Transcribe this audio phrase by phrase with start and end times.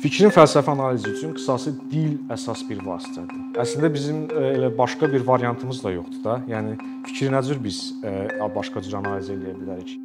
[0.00, 3.40] Fikrin fəlsəfi analizi üçün qısası dil əsas bir vasitədir.
[3.60, 6.36] Əslində bizim e, elə başqa bir variantımız da yoxdur da.
[6.48, 8.12] Yəni fikri nə cür biz e,
[8.54, 9.98] başqa cür analiz edə bilərik?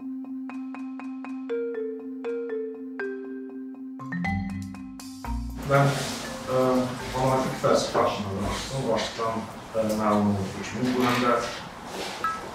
[5.70, 6.66] Mən ə, e,
[7.22, 8.84] analitik fəlsəfə haqqında danışdım.
[8.90, 9.40] Başdan
[10.02, 11.38] məlum olduğu kimi bu həm də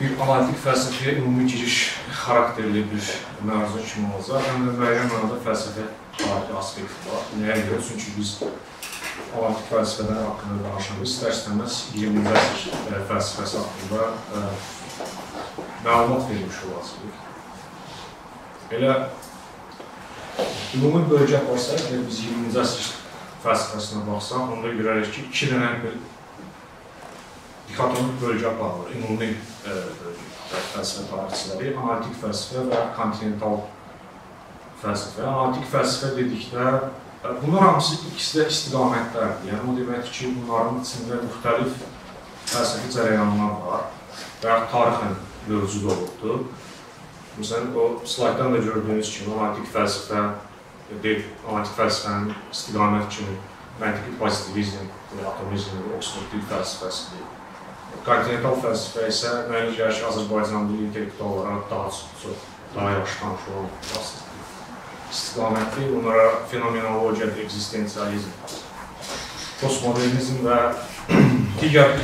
[0.03, 1.81] bir analitik fəlsəfəyə ümumi giriş
[2.21, 3.11] xarakterli bir
[3.49, 5.89] mövzu kimi olacaq, həm də müəyyən mənada fəlsəfə
[6.25, 7.25] tarixi aspekti var.
[7.41, 7.81] Nəyə görə?
[7.89, 8.35] Çünki biz
[9.37, 14.45] analitik fəlsəfədən haqqında danışanda istər-istəməz 20-ci əsr fəlsəfəsi haqqında ə,
[15.85, 17.27] məlumat vermiş olacağıq.
[18.77, 18.95] Elə
[20.79, 22.89] ümumi bölgə varsa, əgər biz 20-ci əsr
[23.45, 25.95] fəlsəfəsinə baxsaq, onda görərik ki, iki dənə
[27.71, 28.95] dikotomik bölgə aparılır.
[28.99, 29.37] Ümumi ə,
[29.71, 30.15] e,
[30.75, 33.63] fəlsəfə tarixçiləri, analitik fəlsəfə və kontinental
[34.83, 35.25] fəlsəfə.
[35.27, 39.51] Analitik fəlsəfə dedikdə e, bunlar hamısı ikisi də istiqamətlərdir.
[39.51, 41.83] Yəni o deməkdir ki, bunların içində müxtəlif
[42.51, 43.89] fəlsəfi cərəyanlar var
[44.43, 45.19] və tarixən
[45.49, 46.47] mövcud olubdur.
[47.39, 50.25] Məsələn, o slayddan da gördüyünüz kimi analitik fəlsəfə,
[51.05, 53.37] deyil, analitik fəlsəfənin istiqamət kimi
[53.81, 54.89] məntiqi pozitivizm,
[55.33, 57.29] atomizm, Oxford dil fəlsəfəsidir.
[58.07, 62.43] Kontinental fəlsəfə isə mənə gəlir ki, Azərbaycanlı intellektuallara daha çox,
[62.75, 64.30] daha yaxşı tanış olan fəlsəfə
[65.11, 68.33] istiqamətli, onlara fenomenologiya, eksistensializm,
[69.61, 70.59] postmodernizm və
[71.61, 71.97] digər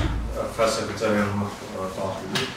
[0.56, 1.52] fəlsəfi cərəyanlar
[1.96, 2.54] daxildir.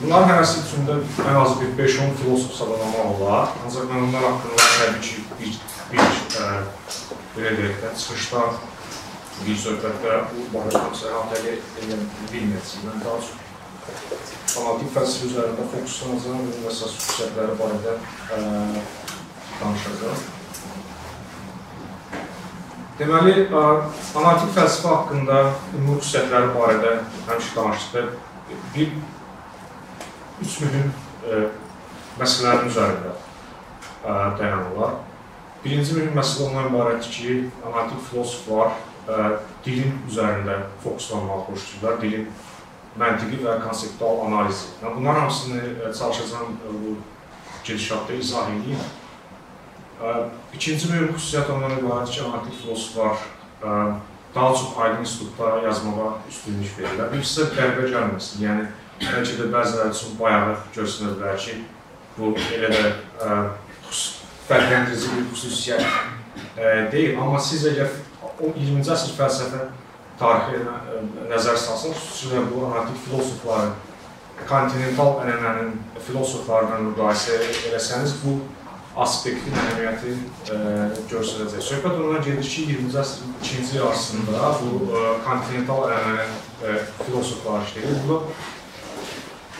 [0.00, 3.52] Bunların hərəsi içində ən az bir 5-10 filosof sadalamaq olar.
[3.64, 5.58] Ancaq mən onlar haqqında təbii ki, bir,
[5.92, 6.02] bir
[6.40, 6.48] ə,
[7.36, 8.42] belə deyək də, çıxışda
[9.44, 10.82] bir söhbətdə bu barədə
[11.12, 11.54] əhatəli
[11.84, 12.00] edə
[12.32, 12.88] bilməyəcəyim.
[12.88, 17.96] Mən daha çox analitik fəlsəfə üzərində fokuslanacağım və əsas xüsusiyyətləri barədə
[18.34, 18.42] ə,
[19.60, 20.24] danışacaq.
[22.98, 25.38] Deməli, analitik fəlsəfə haqqında
[25.74, 26.92] ümumi xüsusiyyətləri barədə
[27.26, 28.12] həmişə danışdıq.
[28.74, 28.92] Bir,
[30.44, 30.92] üç mühüm
[31.26, 31.40] e,
[32.20, 34.96] məsələlərin üzərində e, dayanırlar.
[35.64, 38.74] Birinci mühüm məsələ ondan ibarətdir ki, analitik filosoflar
[39.08, 39.30] e,
[39.66, 42.28] dilin üzərində fokuslanmağı xoşlayırlar, dilin
[43.00, 44.70] məntiqi və konseptual analizi.
[44.82, 46.96] Yəni, bunların hamısını e, çalışacağım e, bu
[47.64, 48.78] gedişatda izah edeyim.
[50.54, 53.16] İkinci mühüm xüsusiyyət ondan ibarətdir ki, analitik filosoflar
[54.34, 57.12] daha çox aydın institutda yazmağa üstünlük verirlər.
[57.12, 58.42] Bu sizə qəribə gəlməsin.
[58.42, 58.64] Yəni,
[59.04, 61.54] bəlkə də bəziləri üçün bayağı görsünə bilər ki,
[62.18, 62.82] bu elə də
[64.48, 65.86] fərqləndirici bir xüsusiyyət
[66.92, 67.14] deyil.
[67.22, 67.94] Amma siz əgər
[68.34, 69.62] o 20-ci əsr fəlsəfə
[70.18, 70.74] tarixinə
[71.30, 73.74] nəzər salsaq, xüsusilə bu analitik filosofların
[74.50, 75.72] kontinental ənənənin
[76.02, 77.38] filosoflarla müqayisə
[77.70, 78.40] eləsəniz, bu
[78.96, 80.12] aspektin əhəmiyyəti
[80.54, 80.58] e,
[81.10, 81.62] göstərəcək.
[81.66, 87.98] Söhbət ondan gedir ki, 20-ci əsrin ikinci yarısında bu e, kontinental ənənənin e, filosoflar işləyir.
[88.06, 88.30] Burada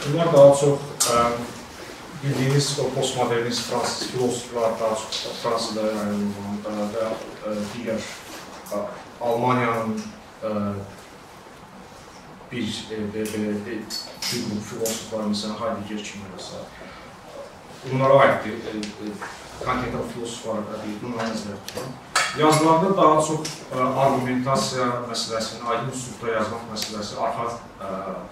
[0.04, 1.24] bunlar daha çox e,
[2.22, 6.30] bildiyiniz o postmodernist fransız filosoflar daha çox Fransada yəni,
[6.70, 8.10] e, digər
[9.20, 9.98] Almaniyanın
[12.52, 12.70] bir
[13.14, 13.82] belə bir
[14.22, 16.83] qrup filosoflar, məsələn, Heidegger kimi məsələn,
[17.84, 19.12] E, e,
[19.64, 21.90] kontinental filosoflar deyil, bunları nəzərdə tuturam.
[22.38, 27.44] Yazılarda daha çox ə, argumentasiya məsələsini, aydın üslubda yazmaq məsələsi arxa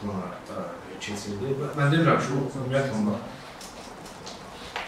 [0.01, 0.31] plana
[1.03, 1.53] keçirdi.
[1.77, 3.21] Mən demirəm ki, ümumiyyətlə onlar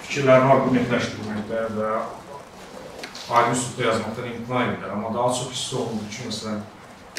[0.07, 1.91] fikirlərini argumentləşdirməkdə və
[3.37, 4.97] aydın üslubda yazmaqdan imtina edirlər.
[4.97, 6.65] Amma daha çox hiss olunur ki, məsələn,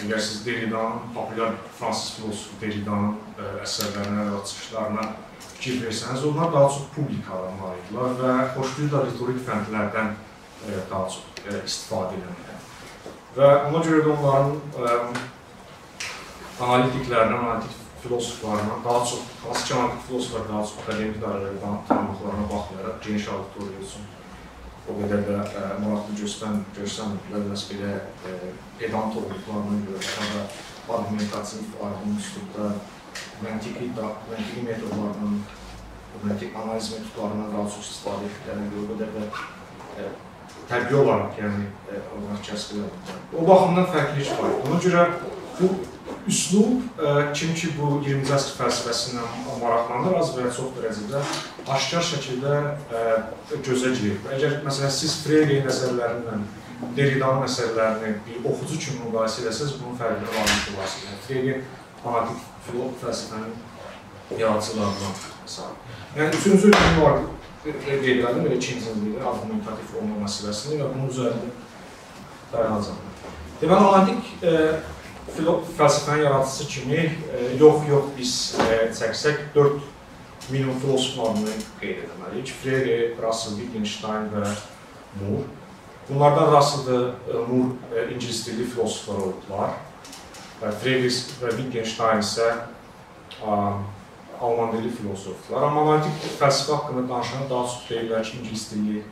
[0.02, 3.16] əgər siz Derridanın, populyar fransız filosofu Derridanın
[3.64, 5.08] əsərlərinə və çıxışlarına
[5.56, 11.62] fikir versəniz, onlar daha çox publikalara malikdirlər və xoşlayırlar retorik fəndlərdən e, daha çox e,
[11.64, 12.68] istifadə edənlər.
[13.38, 15.24] Və ona görə də onların e,
[16.68, 23.28] analitiklərinə, analitik filosoflarına daha çox, klassik analitik filosoflar daha çox akademik dairələrdən tanıdıqlarına baxmayaraq geniş
[23.34, 24.12] auditoriya üçün
[24.86, 27.94] o qədər də ə, maraqlı göstərm göstərmədilər, məhz belə
[28.30, 28.36] ə,
[28.78, 30.44] pedant olduqlarına görə ya da
[30.96, 32.68] argumentativ aydın üslubda
[33.44, 35.40] məntiqi, məntiqi metodlardan,
[36.24, 39.24] məntiq analiz metodlarından daha çox istifadə etdiklərinə görə o qədər də
[40.70, 41.68] tərbiyə olaraq, yəni
[42.18, 43.18] onları kəsb edir.
[43.34, 44.56] O baxımdan fərqlilik var.
[44.66, 45.04] Ona görə
[45.60, 45.68] bu
[46.30, 46.82] üslub
[47.38, 49.30] kim ki bu 20-ci əsr fəlsəfəsindən
[49.62, 51.22] maraqlanır az və çox dərəcədə
[51.76, 52.56] aşkar şəkildə
[53.66, 54.18] gözə girir.
[54.34, 56.46] Əgər məsələn siz Freyreyin əsərlərindən
[56.98, 61.22] Derridanın əsərlərini bir oxucu kimi müqayisə etsəz, bunun fərqini anlamış olasınız.
[61.28, 61.54] Freyre
[62.06, 65.80] fanatik filosof fəlsəfənin yaradıcılarından məsələn.
[66.18, 67.24] Yəni üçüncü gün var
[67.66, 71.50] qeyd edirəm, belə ikinci ildə argumentativ olma məsələsini və bunun üzərində
[72.52, 73.02] dayanacaq.
[73.62, 74.54] Deməli, analitik e,
[75.80, 82.54] fəlsəfənin yaradıcısı kimi e, yox, yox biz e, çəksək 4 minimum filosoflarını qeyd etməliyik.
[82.62, 84.46] Frege, Russell, Wittgenstein və
[85.22, 85.48] Moore.
[86.10, 89.80] Bunlardan Russell və Moore ingilis dilli filosoflar oldular.
[90.60, 91.10] Frege
[91.42, 92.52] və Wittgenstein isə
[93.46, 95.64] Alman dilli filosoflar.
[95.64, 99.04] Amma analitik fəlsəfə haqqında danışan daha çox deyirlər ki, ingilis dilli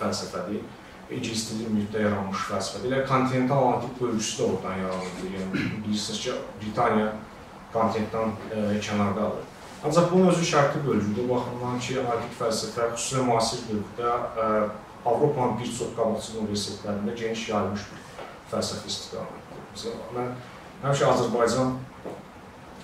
[0.00, 0.62] fəlsəfədir
[1.10, 2.90] ingilis dilli mühitdə yaranmış fəlsəfədir.
[2.90, 5.28] Elə kontinental analitik bölgüsü də oradan yaranır.
[5.36, 7.12] Yəni bilirsiniz ki, Britaniya
[7.74, 9.44] kontinentdən e, kənardadır.
[9.86, 11.28] Ancaq bunun özü şərti bölgüdür.
[11.28, 14.50] O baxımdan ki, analitik fəlsəfə xüsusilə müasir dövrdə e,
[15.06, 18.00] Avropanın bir çox qabaqcıl universitetlərində geniş yayılmış bir
[18.50, 19.60] fəlsəfi istiqamətdir.
[19.76, 20.32] Məsələn, mən
[20.84, 21.76] həmişə Azərbaycan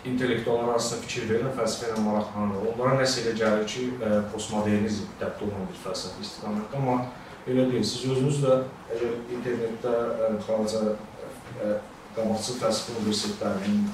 [0.09, 2.71] intellektuallar arasında fikir verirəm, fəlsəfə ilə maraqlanır.
[2.73, 6.97] Onlara nəsə elə gəlir ki, e, postmodernizm dəbdə olan bir fəlsəfi istiqamətdir, amma
[7.43, 7.83] Elə deyil.
[7.83, 8.56] Siz özünüz də
[8.94, 10.83] əgər internetdə ə, xarici
[12.15, 13.89] qabaqcıl fəlsəfə universitetlərinin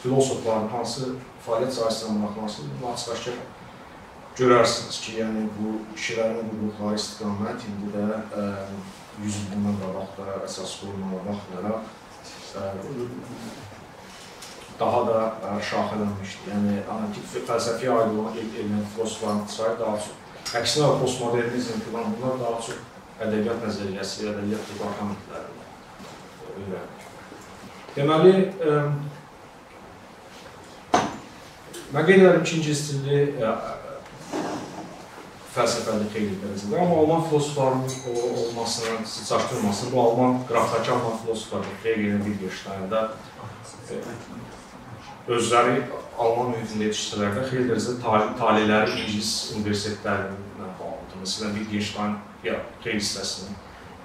[0.00, 1.10] filosofların hansı
[1.44, 3.36] fəaliyyət sahəsində maraqlansınız, bunu açıq-aşkar
[4.40, 8.46] görərsiniz ki, yəni bu kişilərin quruluşları istiqamət indi də ə,
[9.20, 11.90] 100 il bundan qabaq da əsas qoyulmaya baxmayaraq
[14.80, 16.48] daha da ə, şaxələnmişdi.
[16.54, 20.16] Yəni analitik fəlsəfi aid olan elmi filosofların sayı daha çox
[20.50, 22.78] Əksinə postmodernizm filan bunlar daha çox
[23.22, 25.52] ədəbiyyat nəzəriyyəsi, ədəbiyyat departamentləri
[26.56, 27.04] öyrənir.
[27.94, 28.32] Deməli,
[31.94, 33.20] mən qeyd edirəm ki, ingilis dilli
[35.54, 37.88] fəlsəfəli xeyli dərəcədə, amma Alman filosoflarının
[38.46, 43.10] olmasını, sizi çaşdırmasın, bu Alman, qrafdakı Alman filosoflar, Hegelin, Wittgenstein'da
[45.30, 45.82] özləri
[46.18, 51.18] Alman mühitində yetişdirələrdə xeyli dərəcədə tali, taliləri ingilis universitetlərindən bağlıdır.
[51.24, 52.16] Məsələn, Wittgenstein
[52.46, 53.58] ya xeyli hissəsini,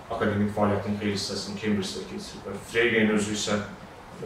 [0.10, 2.62] akademik fəaliyyətin xeyli hissəsini Cambridge-də keçirib.
[2.72, 3.60] Frege'nin özü isə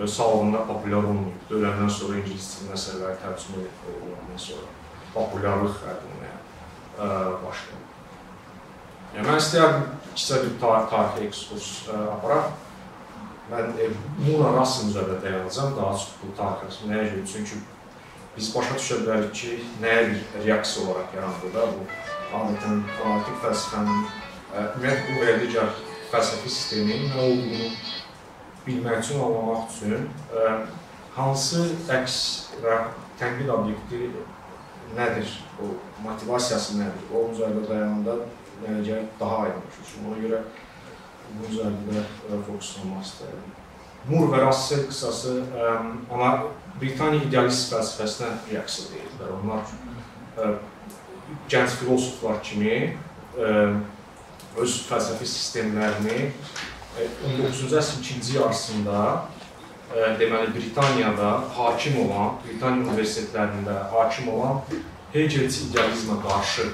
[0.05, 1.47] sağlığında populyar olmayıb.
[1.49, 4.67] Öləndən sonra ingilis dilinin əsərləri tərcümə olunandan sonra
[5.15, 6.18] populyarlıq əldə
[6.99, 7.85] başlayıb.
[9.15, 12.51] Yəni, mən istəyərdim kiçə bir tarixi ekskurs aparaq.
[13.49, 13.89] Mən e,
[14.21, 17.25] Muna Rassın üzərində dayanacam, daha çox bu tarix nəyə görə?
[17.31, 17.61] Çünki
[18.35, 21.87] biz başa düşə bilərik ki, nəyə bir reaksiya olaraq yarandı da bu
[22.39, 25.71] adətən analitik fəlsəfənin e, ümumiyyətlə bu və ya digər
[26.11, 27.71] fəlsəfi sistemin nə olduğunu
[28.67, 30.53] bilmək üçün, anlamaq üçün ə, e,
[31.17, 31.65] hansı
[31.97, 32.19] əks
[32.61, 32.77] və
[33.21, 34.11] tənqid obyekti
[34.97, 38.15] nədir, o motivasiyası nədir, onun üzərində dayananda
[38.63, 40.01] mənə daha aydın düşür.
[40.07, 40.41] Ona görə
[41.29, 42.05] bunun üzərində
[42.47, 43.51] fokuslanmaq istəyirəm.
[44.09, 45.75] Mur və Russell qısası ə,
[46.09, 46.31] ona
[46.79, 49.33] Britaniya idealist fəlsəfəsinə reaksiya deyirlər.
[49.37, 49.65] Onlar
[50.39, 50.53] ə,
[51.51, 52.75] gənc filosoflar kimi
[53.37, 53.51] ə,
[54.59, 56.31] öz fəlsəfi sistemlərini
[56.99, 59.03] 19-cu əsrin ikinci yarısında
[59.93, 64.61] deməli Britaniyada hakim olan, Britaniya universitetlərində hakim olan
[65.13, 66.67] Hegelci idealizmə qarşı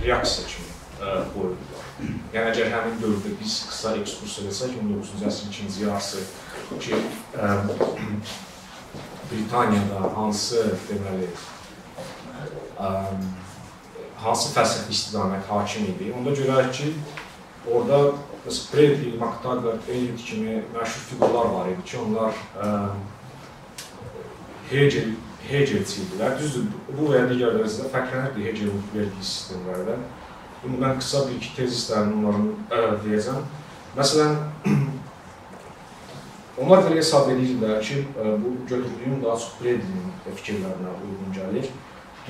[0.00, 0.70] reaksiya kimi
[1.00, 1.88] ə, qoyulurlar.
[2.32, 6.24] Yəni əgər həmin dövrdə biz qısa ekskursiya etsək, 19-cu əsrin ikinci yarısı
[6.80, 7.02] ki,
[7.36, 7.50] ə,
[9.30, 11.28] Britaniyada hansı deməli
[12.80, 12.94] ə,
[14.24, 16.94] hansı fəlsəfi istiqamət hakim idi, onda görərək ki,
[17.66, 18.12] orada
[18.46, 22.34] məsələn Bradley, McTaggart, Eliot kimi məşhur fiqurlar var idi ki, onlar
[24.70, 25.12] Hegel
[25.48, 26.36] Hegelçi idilər.
[26.38, 30.04] Düzdür, bu və ya digər dərəcədə fərqlənirdi Hegelin verdiyi sistemlərdən.
[30.66, 33.40] İndi mən qısa bir-iki tezislərini onların deyəcəm.
[33.96, 34.36] Məsələn,
[36.60, 41.72] onlar belə hesab edirlər ki, bu götürdüyüm daha çox Bredlinin fikirlərinə uyğun gəlir.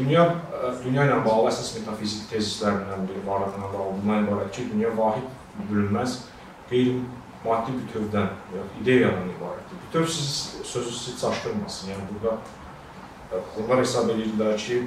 [0.01, 0.23] Dünya,
[0.85, 5.27] dünya ilə bağlı əsas metafizik tezislərindən biri varlıqla bağlı bundan ibarət ki, dünya vahid
[5.69, 6.15] bölünməz
[6.71, 8.31] qeyri-maddi bütövdən,
[8.81, 9.83] ideyadan ibarətdir.
[9.87, 10.31] Bütöv siz,
[10.65, 11.91] sözü sizi çaşdırmasın.
[11.93, 12.39] Yəni, burada
[13.61, 14.81] onlar hesab edirlər ki,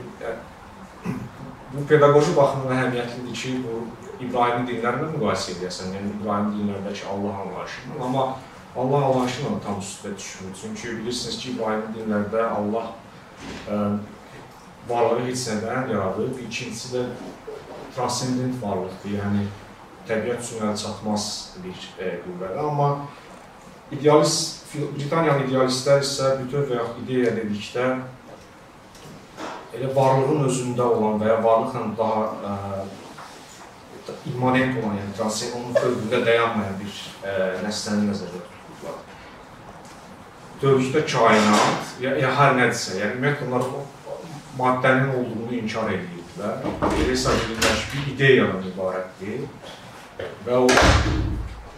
[1.74, 3.84] bu pedaqoji baxımdan əhəmiyyətlidir ki, bu
[4.24, 8.26] İbrahimi dinlərlə müqayisə edəsən, yəni İbrahim dinlərdəki Allah anlayışından, amma
[8.76, 10.58] Allah anlayışıyla tam üstə düşmür.
[10.62, 12.92] Çünki bilirsiniz ki, İbrahim dinlərdə Allah
[13.70, 13.80] ə,
[14.90, 17.04] varlığı heç nədən yaradıb, ikincisi də
[17.96, 19.46] transcendent varlıqdır, yəni
[20.08, 21.28] təbiət üçün əl çatmaz
[21.64, 22.60] bir e, qüvvədir.
[22.60, 22.90] Amma
[23.94, 27.88] idealist, Britaniyalı idealistlər isə bütöv və yaxud ideya dedikdə
[29.74, 32.58] elə varlığın özündə olan və ya varlıqla daha ə,
[34.10, 39.02] e, immanent olan, yəni transcend onun fövqündə dayanmayan bir ə, e, nəsəni nəzərdə tutulurlar.
[40.64, 43.68] Dövlükdə kainat, ya, ya hər nədirsə, yəni ümumiyyətlə onlar
[44.58, 46.62] maddənin olduğunu inkar edirdilər.
[46.90, 49.48] Elə hesab edirlər ki, bir ideyadan ibarətdir
[50.46, 50.70] və o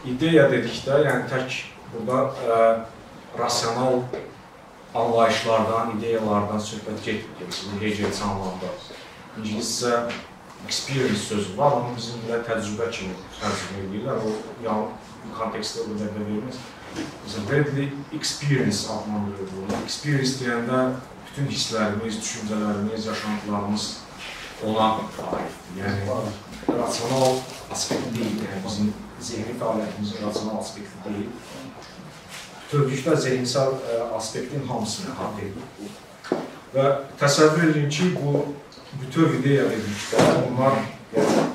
[0.05, 1.62] ideya dedikdə, yəni tək
[1.94, 2.60] burada ə,
[3.39, 4.03] rasional
[4.96, 7.58] anlayışlardan, ideyalardan söhbət getmir.
[7.82, 8.72] Hegel anlamda.
[9.39, 10.05] İngiliscə
[10.65, 14.24] experience sözü var, onu bizim də təcrübə kimi tərcümə edirlər.
[14.24, 14.32] O
[14.63, 16.62] yəni kontekstdə o qədər də verməz.
[16.96, 19.82] Məsələn, Bradley experience adlandırır bunu.
[19.84, 20.79] Experience deyəndə
[21.36, 23.98] bütün hisslərimiz, düşüncələrimiz, yaşantılarımız
[24.63, 25.65] ona aiddir.
[25.75, 27.34] Yəni rasional
[27.72, 31.27] aspekt deyil, yəni bizim zehni fəaliyyətimizin rasional aspekti deyil.
[32.62, 33.75] Bütövlükdə zehinsel
[34.15, 36.39] aspektin hamısını əhatə edir.
[36.75, 36.86] Və
[37.20, 38.46] təsəvvür edin ki, bu
[39.01, 40.80] bütöv ideya dedikdə onlar
[41.18, 41.50] yəni,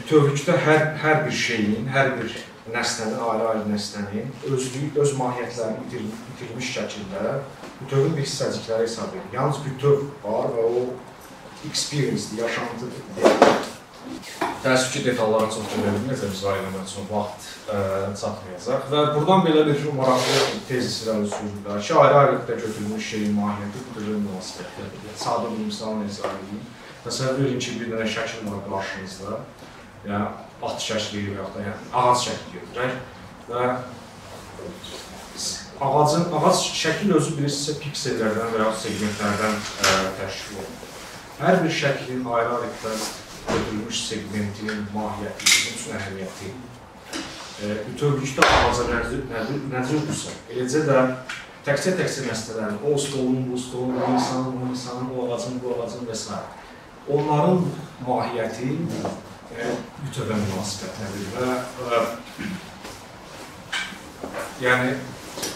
[0.00, 6.04] bütövlükdə hər, hər bir şeyin, hər bir nəslənin, ayrı-ayrı nəslənin özlüyü, öz mahiyyətlərini itir,
[6.34, 7.22] itirmiş şəkildə
[7.80, 9.32] bütövün bir hissəcikləri hesab edir.
[9.34, 10.84] Yalnız bütöv var və o
[11.66, 12.92] experience-dir, yaşantıdır.
[14.62, 17.80] Təəssüf ki, detallara çox görə bilməyəcəm, izah eləmək üçün vaxt ə,
[18.20, 18.86] çatmayacaq.
[18.92, 25.10] Və buradan belə bir maraqlı tezis irəli sürürlər ki, ayrı-ayrılıqda götürülmüş şeyin mahiyyəti bütövün münasibətdir.
[25.18, 26.62] Sadə bir misalını izah edeyim.
[27.02, 29.40] Məsələn, verin ki, bir dənə şəkil var qarşınızda
[30.06, 30.26] yəni
[30.68, 32.92] at şəkli və yaxud da yəni ağac şəkli götürək
[33.48, 33.64] və
[35.82, 40.88] ağacın ağac şəkil özü bilirsinizsə piksellərdən və ya segmentlərdən ə, təşkil olunur.
[41.42, 42.92] Hər bir şəklin ayrı-ayrılıqda
[43.48, 46.50] götürülmüş segmentin mahiyyəti, üçün əhəmiyyəti
[47.62, 49.00] e, bütövlükdə ağaca
[49.72, 51.00] nəzirdirsə, eləcə də
[51.66, 56.14] təkcə-təkcə məsələlərin, o stolun, bu stolun, bu insanın, bu insanın, bu ağacın, bu ağacın və
[56.14, 56.38] s.
[57.10, 57.64] Onların
[58.06, 58.76] mahiyyəti
[59.52, 61.46] münasibətlədir və,
[61.88, 61.98] və
[64.62, 64.94] yəni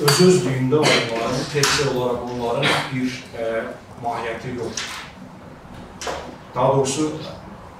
[0.07, 3.51] öz-özlüyündə onların, təkcə olaraq onların bir ə,
[4.03, 4.95] mahiyyəti yoxdur.
[6.55, 7.05] Daha doğrusu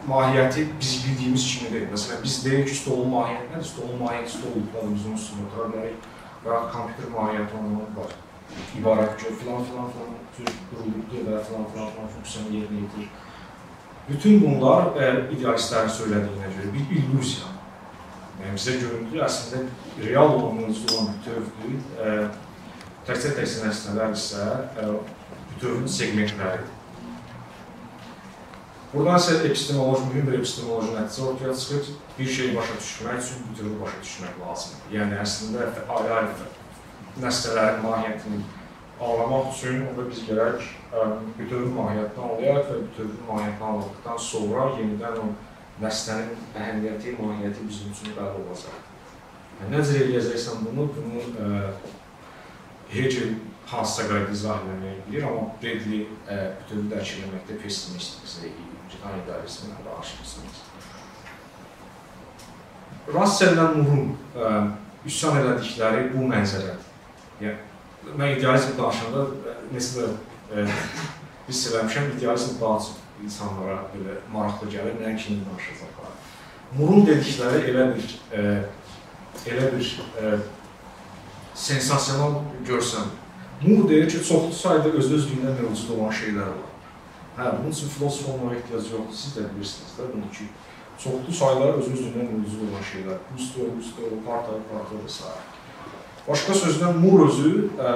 [0.09, 1.89] mahiyyəti biz bildiyimiz kimi deyil.
[1.93, 3.69] Məsələn, biz deyirik ki, stolun mahiyyəti nədir?
[3.73, 5.99] Stolun mahiyyəti biz onun üstündə otura bilərik
[6.47, 8.13] və kompüter mahiyyəti onun var.
[8.79, 13.09] İbarət ki, filan filan filan tür qurulubdur və filan filan filan funksiyanı yerinə yetirir.
[14.09, 17.53] Bütün bunlar ə, idealistlərin söylədiyinə görə bir illüziya.
[18.39, 19.65] Yəni bizə göründüyü əslində
[20.05, 22.35] real olan, mövcud olan bütövdür.
[23.09, 24.45] Təkcə-təkcə nəslələr isə
[24.79, 24.89] ə,
[25.55, 26.73] bütövün segmentləridir.
[28.93, 31.89] Buradan isə epistemoloji, mühüm bir epistemoloji nəticə ortaya çıxır.
[32.19, 34.93] Bir şeyi başa düşmək üçün bütövü başa düşmək lazımdır.
[34.95, 36.47] Yəni əslində ayrı-ayrı
[37.25, 38.39] nəslələrin mahiyyətini
[39.01, 40.71] anlamaq üçün onda biz gərək
[41.39, 45.27] bütövün mahiyyətini anlayaq və bütövün mahiyyətini anladıqdan sonra yenidən o
[45.83, 48.79] nəslənin əhəmiyyəti, mahiyyəti bizim üçün bəlli olacaq.
[49.59, 51.51] Yəni, necə eləyəcəksən bunu, bunu ə,
[52.87, 53.35] Hegel
[53.67, 60.65] hansısa qayda izah eləmək bilir, amma Bradley ə, bütövü dərk eləməkdə pessimist imtihan idarəsindən danışırsınız.
[63.13, 64.53] Russell-lə Murun ə,
[65.07, 66.93] üsyan elədikləri bu mənzərədir.
[67.43, 67.76] Yəni,
[68.15, 69.27] mən idealizm danışanda
[69.73, 70.67] necə də
[71.49, 72.95] hiss eləmişəm, idealizm daha çox
[73.25, 76.15] insanlara belə maraqlı gəlir, nəyə kimi danışacaqlar.
[76.77, 78.45] Murun dedikləri elə bir e,
[79.51, 80.37] elə bir e,
[81.55, 83.15] sensasional görsəm.
[83.63, 86.73] Mur deyir ki, çoxlu sayda öz-özlüyündə mövcud olan şeylər var.
[87.39, 90.49] Hə, bunun üçün filosof olmağa ehtiyac yoxdur, siz də bilirsiniz də bunu ki,
[91.05, 93.23] çoxlu sayda öz-özlüyündə mövcud olan şeylər.
[93.33, 95.31] Gusto, gusto, parta, parta və s.
[96.27, 97.91] Başqa sözlə, Mur özü ə,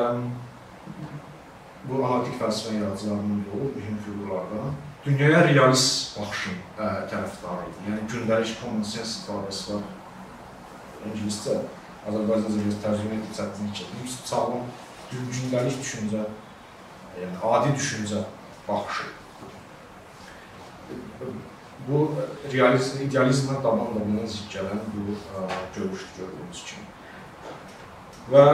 [1.88, 4.76] bu analitik fəlsəfə yaradıcılarının biri olub, mühüm figurlardan.
[5.04, 7.80] Dünyaya realist baxışın ə, tərəfdarı idi.
[7.88, 9.88] Yəni gündəlik common sense ifadəsi var.
[11.08, 11.56] İngiliscə,
[12.06, 14.14] Azərbaycanca bir tərcümə etib çətinlik çəkdim.
[14.30, 14.70] Sağlam
[15.10, 16.22] gündəlik düşüncə,
[17.18, 18.22] yəni adi düşüncə
[18.68, 19.10] baxışı.
[21.90, 22.06] Bu
[22.54, 26.89] realizm, idealizmə dabanla zidd gələn bu ə, görüşdür gördüyünüz kimi.
[28.30, 28.44] Və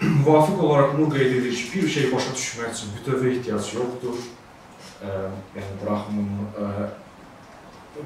[0.20, 4.22] müvafiq olaraq bunu qeyd edir ki, bir şey başa düşmək üçün bütövə ehtiyac yoxdur.
[5.02, 5.12] Ə,
[5.56, 6.30] yəni buraxın
[6.62, 6.70] ə,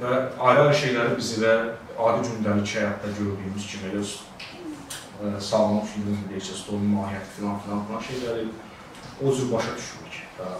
[0.00, 0.16] və
[0.48, 1.54] ayrı-ayrı şeyləri biz elə
[1.98, 8.06] adi gündəlik həyatda gördüyümüz kimi elə ə, sağlam filmin deyəcək, stolun mahiyyəti filan filan filan
[8.10, 8.46] şeyləri
[9.20, 10.52] o cür başa düşmək ə,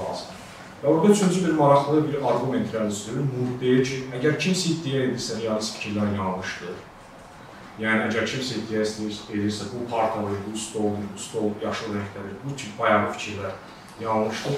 [0.00, 0.42] lazım.
[0.82, 3.24] Və orada üçüncü bir maraqlı bir arqument irəli sürür.
[3.30, 6.76] Mur deyir ki, əgər kimsə iddia edirsə realist fikirlər yanlışdır,
[7.76, 12.78] Yəni əgər kimsə iddia edirsə, bu partalı, bu stoldur, bu stol yaşıl rəngdədir, bu tip
[12.78, 13.52] bayağı fikirlər
[14.00, 14.56] yanlışdır.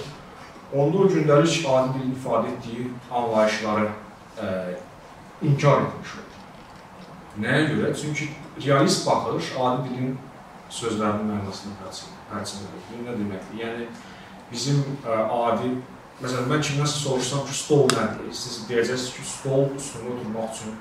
[0.72, 3.88] Onda o gündəlik adi dilin ifadə etdiyi anlayışları
[4.38, 4.52] ə,
[5.42, 6.38] inkar etmiş olur.
[7.42, 7.92] Nəyə görə?
[8.02, 8.30] Çünki
[8.66, 10.16] realist baxış adi dilin
[10.78, 12.88] sözlərinin mənasını tərcümə edir.
[12.92, 13.62] Bu nə deməkdir?
[13.64, 13.88] Yəni
[14.52, 15.74] bizim ə, adi
[16.18, 18.30] Məsələn, mən kimdənsə soruşsam ki, stol nədir?
[18.34, 20.72] Siz deyəcəksiniz ki, stol üstündə oturmaq üçün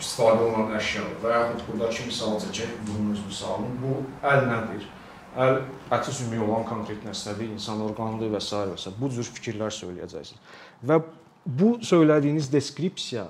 [0.00, 3.72] istifadə olunan əşyalar və yaxud burada misal çəkək, bunun öz misalını.
[3.82, 3.94] Bu
[4.26, 4.88] əl nədir?
[5.36, 5.58] Əl
[5.92, 8.56] əti sümüyü olan konkret nəsnədir, insan orqanıdır və s.
[8.72, 8.92] və s.
[9.00, 10.52] Bu cür fikirlər söyləyəcəksiniz.
[10.88, 11.00] Və
[11.46, 13.26] bu söylədiyiniz deskripsiya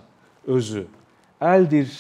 [0.47, 0.87] özü
[1.43, 1.91] əldir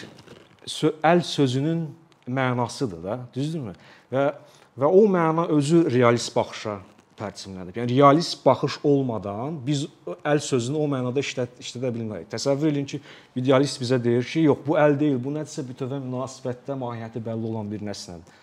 [1.04, 1.86] əl sözünün
[2.26, 3.74] mənasıdır da, düzdürmü?
[4.12, 4.30] Və
[4.76, 6.80] və o məna özü realist baxışa
[7.16, 7.76] tərcümələnib.
[7.80, 12.28] Yəni realist baxış olmadan biz əl sözünü o mənada işlət, işlədə bilmərik.
[12.32, 13.00] Təsəvvür eləyin ki,
[13.40, 17.70] idealist bizə deyir ki, yox, bu əl deyil, bu nədirsə bütövə münasibətdə mahiyyəti bəlli olan
[17.72, 18.42] bir nəsnədir.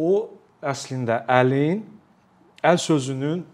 [0.00, 0.12] O
[0.72, 1.82] əslində əlin
[2.64, 3.44] əl sözünün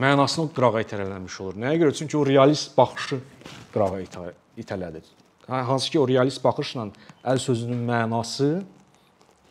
[0.00, 1.56] mənasını qırağa itələmiş olur.
[1.60, 1.96] Nəyə görə?
[1.98, 3.18] Çünki o realist baxışı
[3.74, 4.04] qırağa
[4.60, 5.08] itələdir.
[5.50, 6.88] Hansı ki, o realist baxışla
[7.26, 8.60] əl sözünün mənası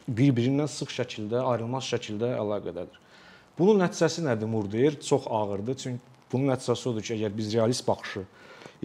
[0.08, 2.98] bir-birindən sıx şəkildə, ayrılmaz şəkildə əlaqədədir.
[3.60, 4.96] Bunun nəticəsi nədir Murder?
[5.04, 5.76] Çox ağırdır.
[5.76, 8.24] Çünki bunun nəticəsi odur ki, əgər biz realist baxışı,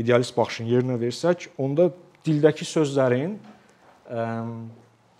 [0.00, 1.90] idealist baxışın yerinə versək, onda
[2.26, 3.36] dildəki sözlərin
[4.08, 4.24] ə,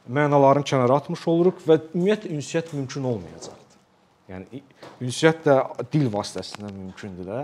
[0.09, 3.79] mənalarını kənara atmış oluruq və ümumiyyətlə ünsiyyət mümkün olmayacaqdır.
[4.33, 4.63] Yəni
[5.05, 5.59] ünsiyyət də
[5.93, 7.43] dil vasitəsilə mümkündür də.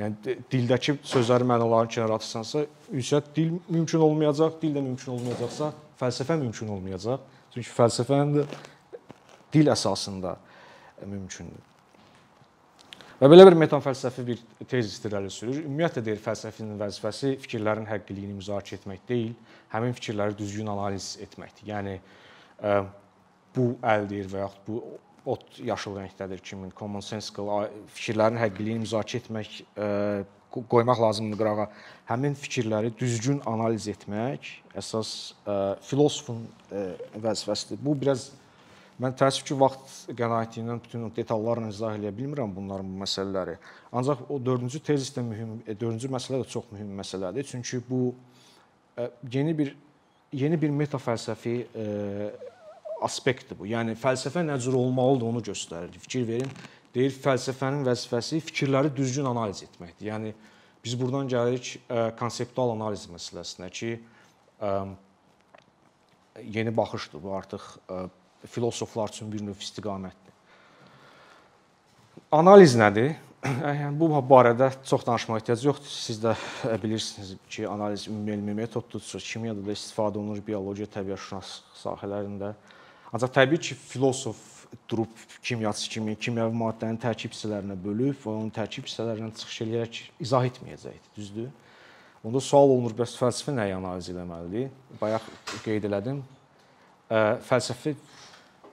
[0.00, 6.38] Yəni dildəki sözlərin mənalarını kənara atırsansa, ünsiyyət dil mümkün olmayacaq, dil də mümkün olmayacaqsa, fəlsəfə
[6.40, 7.24] mümkün olmayacaq.
[7.56, 8.46] Çünki fəlsəfənin də
[9.52, 10.36] dil əsasında
[11.06, 11.70] mümkündür.
[13.20, 14.38] Və belə bir metafəlsəfi bir
[14.68, 15.58] tez irəli sürür.
[15.66, 19.34] Ümumiyyətlə deyir fəlsəfinin vəzifəsi fikirlərin həqiqiliyini müzakirə etmək deyil,
[19.74, 21.66] həmin fikirləri düzgün analiz etməkdir.
[21.68, 22.78] Yəni ə,
[23.56, 24.80] bu əldir və yaxud bu
[25.34, 27.28] ot yaşıl rəngdədir kimi common sense
[27.98, 29.90] fikirlərin həqiqiliyini müzakirə etmək ə,
[30.56, 31.70] qoymaq lazımdır qırağa.
[32.08, 34.48] Həmin fikirləri düzgün analiz etmək
[34.80, 35.12] əsas
[35.44, 36.46] ə, filosofun
[37.20, 37.84] vəzifəsidir.
[37.84, 38.30] Bu biraz
[39.00, 43.54] Mən təəssüf ki, vaxt qənaəti ilə bütün detallarla izah edə bilmirəm bunların bu məsələləri.
[43.96, 47.48] Ancaq o 4-cü tezis də mühüm, 4-cü e, məsələ də çox mühüm məsələdir.
[47.48, 48.10] Çünki bu
[48.98, 49.72] e, yeni bir
[50.36, 51.86] yeni bir metafəlsəfi e,
[53.00, 53.70] aspektdir bu.
[53.72, 55.96] Yəni fəlsəfə nə cür olmalıdır onu göstərir.
[56.04, 56.54] Fikir verin.
[56.94, 60.10] Deyir fəlsəfənin vəzifəsi fikirləri düzgün analiz etməkdir.
[60.12, 60.36] Yəni
[60.84, 61.78] biz burdan gəlirik
[62.20, 63.90] konseptual analiz məsələsinə ki,
[66.56, 67.62] yeni baxışdır bu artıq
[68.46, 70.36] filosoflar üçün bir növ istiqamətdir.
[72.32, 73.16] Analiz nədir?
[73.80, 75.90] Yəni bu barədə çox danışmağa ehtiyac yoxdur.
[75.90, 76.34] Siz də
[76.82, 79.02] bilirsiniz ki, analiz ümumi metoddur.
[79.18, 82.54] Kimyada da istifadə olunur, biologiya, təbiətşünas sahələrində.
[83.12, 84.38] Ancaq təbii ki, filosof
[84.88, 90.46] durub kimyaçı kimi kimyəvi maddənin tərkib hissələrinə bölüb və onun tərkib hissələrindən çıxış edərək izah
[90.46, 91.48] etməyəcəkdir, düzdür?
[92.22, 94.68] Onda sual olunur, bəs fəlsəfə nəyi analiz etməlidir?
[95.00, 95.26] Bayaq
[95.64, 96.20] qeyd elədim.
[97.48, 97.96] Fəlsəfi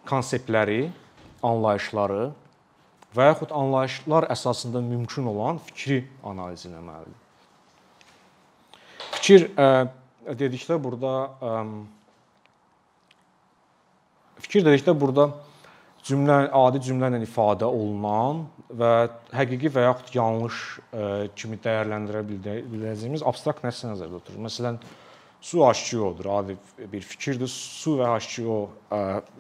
[0.08, 0.88] konseptləri,
[1.46, 2.32] anlayışları
[3.18, 7.16] və yaxud anlayışlar əsasında mümkün olan fikri analiz etməlidir.
[9.18, 9.88] Fikir ə,
[10.38, 11.54] dedikdə burada ə,
[14.46, 15.30] fikir dedikdə burada
[16.08, 18.46] cümlə adi cümlə ilə ifadə olunan
[18.80, 18.92] və
[19.36, 24.46] həqiqi və yaxud yanlış ə, kimi dəyərləndirə biləcəyimiz abstrakt nəsə nəzərdə tutulur.
[24.48, 24.80] Məsələn,
[25.42, 26.58] Su H2O-dur, adi
[26.92, 27.48] bir fikirdir.
[27.48, 28.58] Su və H2O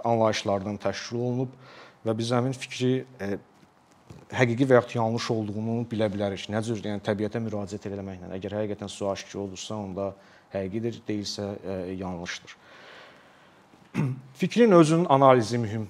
[0.05, 1.55] anlayışlardan təşkil olunub
[2.05, 3.37] və biz həmin fikri ə,
[4.31, 6.45] həqiqi və ya yanlış olduğunu bilə bilərik.
[6.53, 8.31] Nə cür, yəni təbiətə müraciət etməklə.
[8.37, 10.11] Əgər həqiqətən su H2O-dursa, onda
[10.53, 12.55] həqiqidir, deyilsə ə, yanlışdır.
[14.37, 15.89] Fikrin özünün analizi mühüm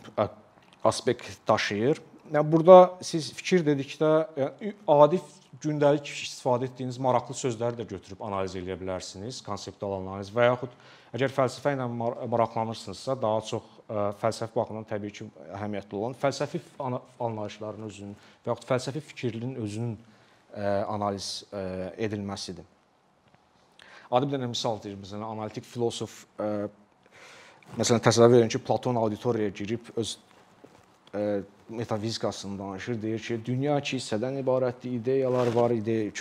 [0.83, 2.01] aspekt daşıyır.
[2.27, 5.19] Yəni burada siz fikir dedikdə yəni, adi
[5.63, 10.73] gündəlik istifadə etdiyiniz maraqlı sözləri də götürüb analiz edə bilərsiniz, konseptual analiz və yaxud
[11.15, 11.87] əgər fəlsəfə ilə
[12.33, 18.13] maraqlanırsınızsa, daha çox ə, fəlsəfi baxımdan təbii ki, əhəmiyyətli olan fəlsəfi anlayışların özünün
[18.43, 21.31] və yaxud fəlsəfi fikirlərin özünün ə, analiz
[21.95, 22.67] edilməsidir.
[24.11, 26.25] Adi bir dənə misal deyim, məsələn, analitik filosof
[27.75, 30.17] məsələn təsəvvür edin ki, Platon auditoriyaya girib öz
[31.69, 36.11] metafizikasını danışır, deyir ki, dünya iki hissədən ibarətdir, ideyalar var idi,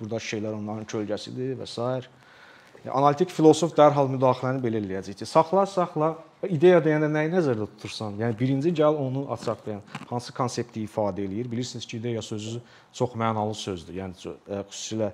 [0.00, 1.80] burada şeylər onların kölgəsidir və s.
[2.84, 6.14] Yəni analitik filosof dərhal müdaxiləni belə eləyəcək ki, saxla, saxla.
[6.44, 8.18] İdeya deyəndə nəyi nəzərdə tutursan?
[8.20, 11.48] Yəni birinci gəl onu açaq deyən hansı konsepti ifadə eləyir?
[11.48, 12.60] Bilirsiniz ki, ideya sözü
[12.92, 13.96] çox mənalı sözdür.
[14.02, 14.34] Yəni
[14.68, 15.08] xüsusilə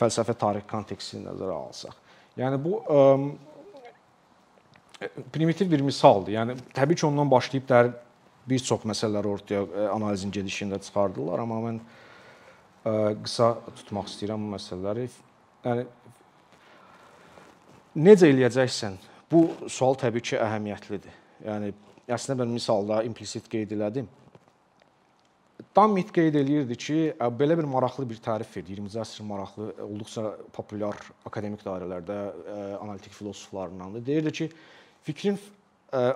[0.00, 1.98] fəlsəfə tarix kontekstini nəzərə alsaq.
[2.40, 3.02] Yəni bu ə,
[5.36, 6.32] primitiv bir misaldır.
[6.38, 7.92] Yəni təbii ki, ondan başlayıb dər
[8.48, 14.54] bir çox məsələlər ortaya e, analizin gedişində çıxardılar, amma mən e, qısa tutmaq istəyirəm bu
[14.56, 15.06] məsələləri.
[15.66, 15.84] Yəni
[18.08, 18.98] necə eləyəcəksən?
[19.32, 21.20] Bu sual təbii ki, əhəmiyyətlidir.
[21.46, 21.70] Yəni
[22.10, 24.10] əslində mən misalda implisit qeyd elədim.
[25.76, 26.98] Dammit qeyd eləyirdi ki,
[27.38, 28.74] belə bir maraqlı bir tərif verdi.
[28.76, 32.18] 20-ci əsrin maraqlı, olduqca populyar akademik dairələrdə
[32.82, 34.04] analitik filosoflarındandır.
[34.04, 34.48] Deyirdi ki,
[35.06, 35.38] fikrin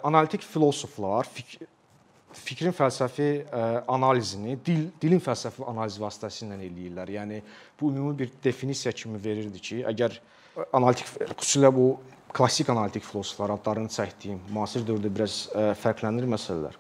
[0.05, 1.57] analitik filosoflar fik
[2.44, 3.29] fikrin fəlsəfi
[3.88, 7.12] analizini dil dilin fəlsəfi analizi vasitəsilə eləyirlər.
[7.18, 7.42] Yəni
[7.81, 10.18] bu ümumi bir definisiya kimi verirdi ki, əgər
[10.72, 11.90] analitik xüsusilə bu
[12.37, 15.46] klassik analitik filosoflar adlarını çəkdiyim müasir dövrdə biraz
[15.83, 16.77] fərqlənir məsələlər.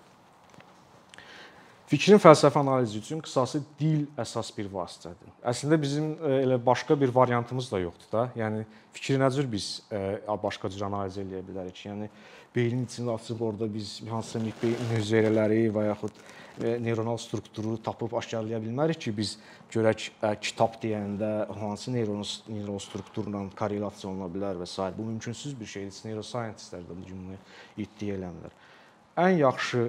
[1.86, 5.30] Fikrin fəlsəfi analizi üçün qısası dil əsas bir vasitədir.
[5.46, 8.24] Əslində bizim e, elə başqa bir variantımız da yoxdur da.
[8.34, 8.64] Yəni
[8.96, 10.00] fikri nə cür biz e,
[10.42, 11.78] başqa cür analiz edə bilərik?
[11.86, 12.08] Yəni
[12.56, 14.40] beynin içində açıb orada biz hansısa
[14.94, 19.36] hüceyrələri və yaxud e, neyronal strukturu tapıb aşkarlaya bilmərik ki, biz
[19.72, 20.08] görək
[20.40, 24.88] kitab deyəndə hansı neyron neyron strukturla korrelasiya oluna bilər və s.
[24.96, 26.00] Bu mümkünsüz bir şeydir.
[26.08, 27.36] Neuroscientistlər də bu cümlə
[27.76, 28.56] iddia edirlər.
[29.20, 29.86] Ən yaxşı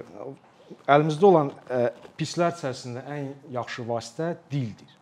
[0.91, 4.96] əlimizdə olan ə, e, pislər içərisində ən yaxşı vasitə dildir.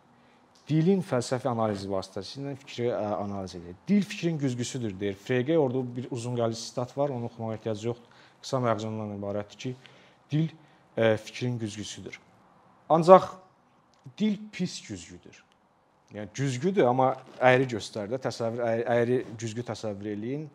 [0.65, 3.75] Dilin fəlsəfi analizi vasitəsilə fikri ə, analiz edir.
[3.88, 5.17] Dil fikrin güzgüsüdür deyir.
[5.21, 8.23] Frege orada bir uzunqəli sitat var, onu oxumağa ehtiyac yoxdur.
[8.41, 9.73] Qısa məğzundan ibarətdir ki,
[10.32, 10.47] dil
[10.97, 12.17] ə, fikrin güzgüsüdür.
[12.89, 13.30] Ancaq
[14.17, 15.43] dil pis güzgüdür.
[16.15, 20.49] Yəni güzgüdür, amma əyri göstərdə təsəvvür əyri, əyri güzgü təsəvvür eləyin.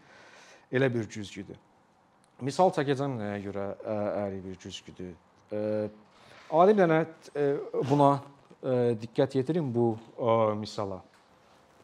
[0.72, 1.58] Elə bir güzgüdür.
[2.42, 3.64] Misal çəkəcəm nəyə görə
[4.24, 5.14] əyri bir güzgüdür.
[6.50, 7.00] Adi bir dənə
[7.90, 8.12] buna
[8.62, 9.94] diqqət yetirin bu
[10.58, 11.00] misala.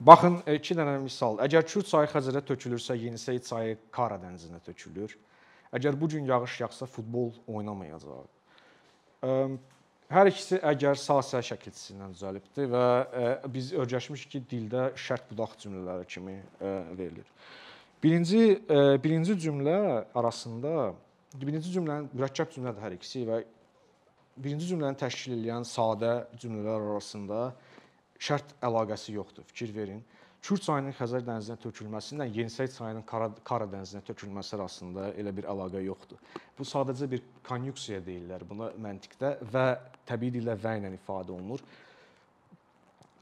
[0.00, 1.38] Baxın, iki dənə misal.
[1.40, 5.14] Əgər Kür çayı Xəzərə tökülürsə, Yenisey çayı Kara dənizinə tökülür.
[5.72, 8.28] Əgər bu gün yağış yağsa, futbol oynamayacaq.
[10.06, 12.84] Hər ikisi əgər sahə şəkilçisindən düzəlibdir və
[13.50, 17.26] biz öyrəşmişik ki, dildə şərt budaq cümlələri kimi verilir.
[18.02, 20.92] Birinci e, birinci cümlə arasında
[21.40, 23.40] birinci cümlənin mürəkkəb cümlədir hər ikisi və
[24.36, 27.40] birinci cümləni təşkil edən sadə cümlələr arasında
[28.20, 29.44] şərt əlaqəsi yoxdur.
[29.52, 30.04] Fikir verin.
[30.46, 35.48] Kür çayının Xəzər dənizinə tökülməsi ilə Yenisey çayının Kara, Kara dənizinə tökülməsi arasında elə bir
[35.50, 36.20] əlaqə yoxdur.
[36.58, 39.64] Bu sadəcə bir konjunksiya deyirlər buna məntiqdə və
[40.06, 41.64] təbii dillə və ilə ifadə olunur.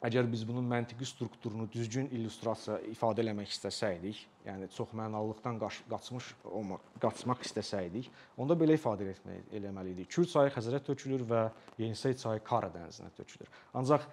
[0.04, 6.82] Əgər biz bunun məntiqi strukturunu düzgün illüstrasiya ifadə eləmək istəsəydik, yəni çox mənalıqdan qaçmış olmaq,
[7.00, 10.10] qaçmaq istəsəydik, onda belə ifadə etmək eləməli idik.
[10.12, 11.46] Kür çayı Xəzərə tökülür və
[11.80, 13.48] Yenisey çayı Kara dənizinə tökülür.
[13.80, 14.04] Ancaq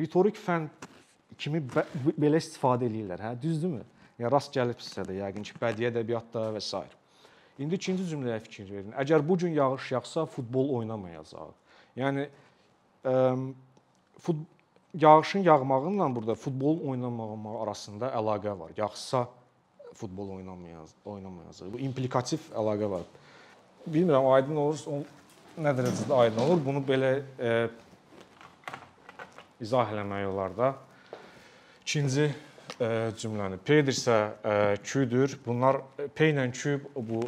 [0.00, 0.70] ritorik fən
[1.36, 3.82] kimi belə istifadə eləyirlər, hə, düzdürmü?
[4.20, 6.80] Yəni rast gəlibsə də yəqin ki, bədii ədəbiyyatda və s.
[7.60, 8.96] İndi ikinci cümləyə fikir verin.
[8.96, 11.52] Əgər bu gün yağış yağsa, futbol oynamayacaq.
[12.00, 12.24] Yəni
[13.04, 13.14] ə,
[14.24, 14.40] fut
[14.94, 18.72] yağışın yağmağı ilə burada futbol oynamamaq arasında əlaqə var.
[18.76, 19.28] Yağsa
[19.94, 21.72] futbol oynamayacaq, oynamayacaq.
[21.72, 23.06] Bu implikativ əlaqə var.
[23.86, 25.04] Bilmirəm, aydın olur,
[25.58, 26.62] nə dərəcədə aydın olur.
[26.64, 27.54] Bunu belə e,
[29.60, 30.72] izah eləmək olar da.
[31.82, 35.38] İkinci e, cümləni P-dirsə e, Q-dür.
[35.46, 35.80] Bunlar
[36.14, 37.24] P ilə Q bu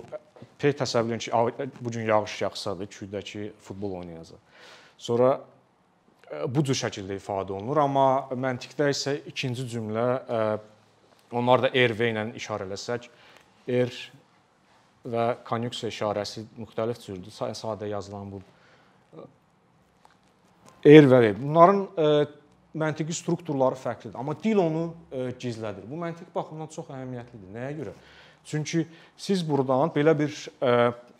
[0.58, 4.38] P təsəvvür edin ki, bu gün yağış yağsadır, Q-dəki futbol oynayacaq.
[4.98, 5.40] Sonra
[6.48, 10.06] bu cür şəkildə ifadə olunur, amma məntiqdə isə ikinci cümlə
[11.32, 13.08] onlar da er və ilə işarə eləsək,
[13.68, 13.92] er
[15.02, 17.32] və konjunksiya işarəsi müxtəlif cürdür.
[17.34, 18.40] Sadə yazılan bu
[20.88, 21.36] er və ver.
[21.40, 21.82] Bunların
[22.72, 24.86] məntiqi strukturları fərqlidir, amma dil onu
[25.40, 25.84] gizlədir.
[25.90, 27.50] Bu məntiq baxımından çox əhəmiyyətlidir.
[27.52, 27.96] Nəyə görə?
[28.48, 28.86] Çünki
[29.20, 30.32] siz burdan belə bir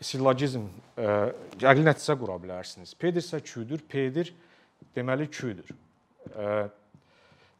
[0.03, 0.64] sillogizm,
[0.96, 2.96] əqli nəticə qura bilərsiniz.
[2.98, 4.33] P-dirsə Q-dür, P-dir
[4.97, 5.71] deməli Q-dür.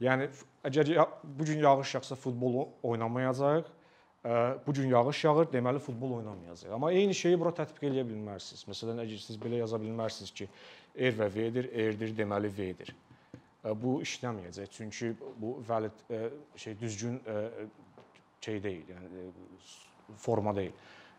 [0.03, 0.27] Yəni
[0.67, 0.91] əgər
[1.23, 3.71] bu gün yağış yağsa futbol oynamayacağıq.
[4.67, 6.75] Bu gün yağış yağır, deməli futbol oynamayacağıq.
[6.75, 8.63] Amma eyni şeyi bura tətbiq edə bilmərsiniz.
[8.71, 10.47] Məsələn, əgər siz belə yaza bilmərsiniz ki,
[10.95, 12.95] er və v-dir, erdir, deməli v-dir.
[13.83, 14.71] Bu işləməyəcək.
[14.71, 16.07] Çünki bu valid
[16.57, 17.21] şey düzgün
[18.43, 19.27] şey deyil, yəni
[20.19, 20.73] forma deyil.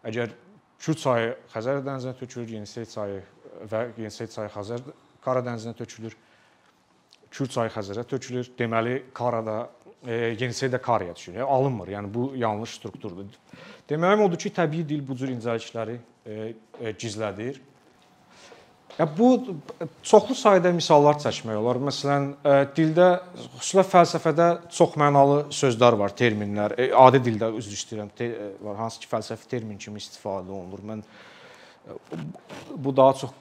[0.04, 0.36] Əgər
[0.84, 3.22] Kür çayı Xəzər dənizinə tökülür, Yenisey çayı
[3.72, 4.82] və Yenisey çayı Xəzər
[5.23, 6.15] Qara dənizinə tökülür.
[7.33, 8.51] Kür çayı Xəzərə tökülür.
[8.59, 9.69] Deməli, Karada
[10.05, 11.39] e, Yenisey də Karaya düşür.
[11.39, 11.93] Yəni alınmır.
[11.95, 13.29] Yəni bu yanlış strukturdur.
[13.89, 17.62] Deməyim odur ki, təbii dil bu cür incəlikləri e, e, gizlədir.
[18.99, 19.55] Ya bu
[20.05, 21.79] çoxlu sayda misallar çəkmək olar.
[21.89, 23.07] Məsələn, e, dildə
[23.57, 26.77] xüsusilə fəlsəfədə çox mənalı sözlər var, terminlər.
[26.77, 30.86] E, adi dildə üzr istəyirəm, e, var hansı ki, fəlsəfi termin kimi istifadə olunur.
[30.91, 31.01] Mən
[32.75, 33.33] bu daha çox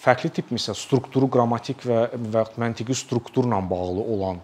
[0.00, 4.40] fərqli tip misal strukturu, qrammatik və və məntiqi strukturla bağlı olan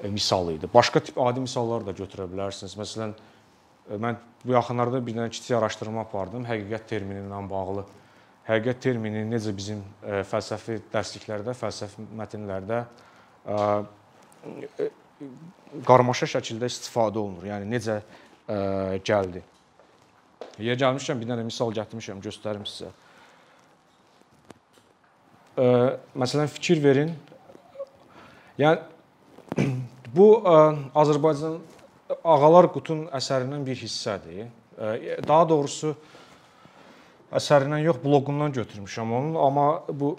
[0.00, 0.68] e, misal idi.
[0.74, 2.76] Başqa tip adi misallar da götürə bilərsiniz.
[2.78, 3.14] Məsələn,
[3.88, 7.86] e, mən bu yaxınlarda bir dənə kiçik araşdırma apardım, həqiqət termini ilə bağlı.
[8.42, 12.80] həqiqət termini necə bizim ə, fəlsəfi dərsliklərdə, fəlsəfi mətnlərdə
[15.86, 17.46] qarmaşa şəkildə istifadə olunur.
[17.46, 18.00] Yəni necə
[19.06, 19.44] gəldi.
[20.58, 22.90] Yer gəlmişkən bir dənə misal gətirmişəm, göstərim sizə.
[25.52, 25.66] Ə,
[26.16, 27.12] məsələn fikir verin.
[28.60, 28.80] Yəni
[30.16, 30.56] bu ə,
[30.96, 31.60] Azərbaycan
[32.24, 34.48] Ağalar Qutun əsərindən bir hissədir.
[34.76, 35.92] Ə, daha doğrusu
[37.36, 40.14] əsərindən yox, bloqundan götürmüşəm onun, amma bu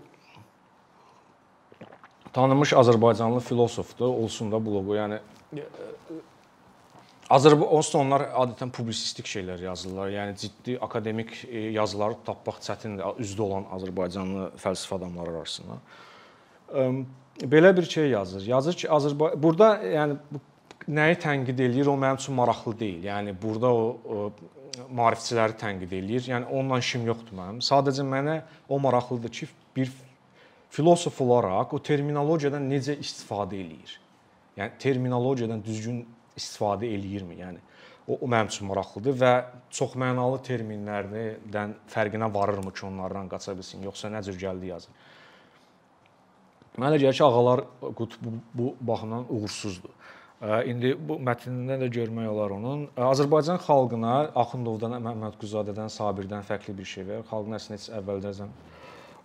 [2.33, 4.97] tanınmış Azərbaycanlı filosofdur, olsun da bloqu.
[4.97, 5.19] Yəni
[7.31, 10.09] Azərbaycan onsuz da onlar adətən publisistik şeylər yazırlar.
[10.11, 15.77] Yəni ciddi akademik e, yazıları tapmaq çətindir üzdə olan Azərbaycanlı fəlsəfə adamları arasında.
[17.53, 18.47] Belə bir şey yazır.
[18.47, 20.17] Yazır ki, Azərbaycan burada yəni
[20.87, 23.03] nəyi tənqid eləyir, o mənim üçün maraqlı deyil.
[23.07, 26.27] Yəni burada o, o maarifçiləri tənqid eləyir.
[26.33, 27.61] Yəni onunla işim yoxdur mənim.
[27.63, 29.91] Sadəcə mənə o maraqlıdır ki, bir
[30.73, 33.97] filosof olaraq o terminologiyadan necə istifadə eləyir.
[34.57, 36.03] Yəni terminologiyadan düzgün
[36.39, 37.37] istifadə eləyirmi?
[37.39, 37.61] Yəni
[38.07, 39.33] o, o mənim üçün maraqlıdır və
[39.73, 45.03] çox mənalı terminlərdən fərqinə varırmı ki, onlardan qaça bilsin, yoxsa nə cür gəldi yazır.
[46.77, 48.07] Mənə gəlir ki, ağalar bu,
[48.53, 49.93] bu baxımdan uğursuzdur.
[50.67, 52.87] İndi bu mətnindən də görmək olar onun.
[52.99, 57.21] Azərbaycan xalqına Axundovdan, Məmmədquzadədən, Sabirdən fərqli bir şey var.
[57.29, 58.49] Xalqın əslində heç əvvəldən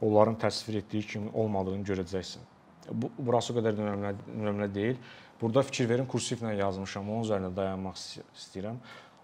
[0.06, 2.44] onların təsvir etdiyi kimi olmadığını görəcəksən.
[2.92, 5.00] Bu burası o qədər də önəmli, önəmli deyil.
[5.40, 8.80] Burada fikir verin, kursivlə yazmışam, onun üzərində dayanmaq istəyirəm.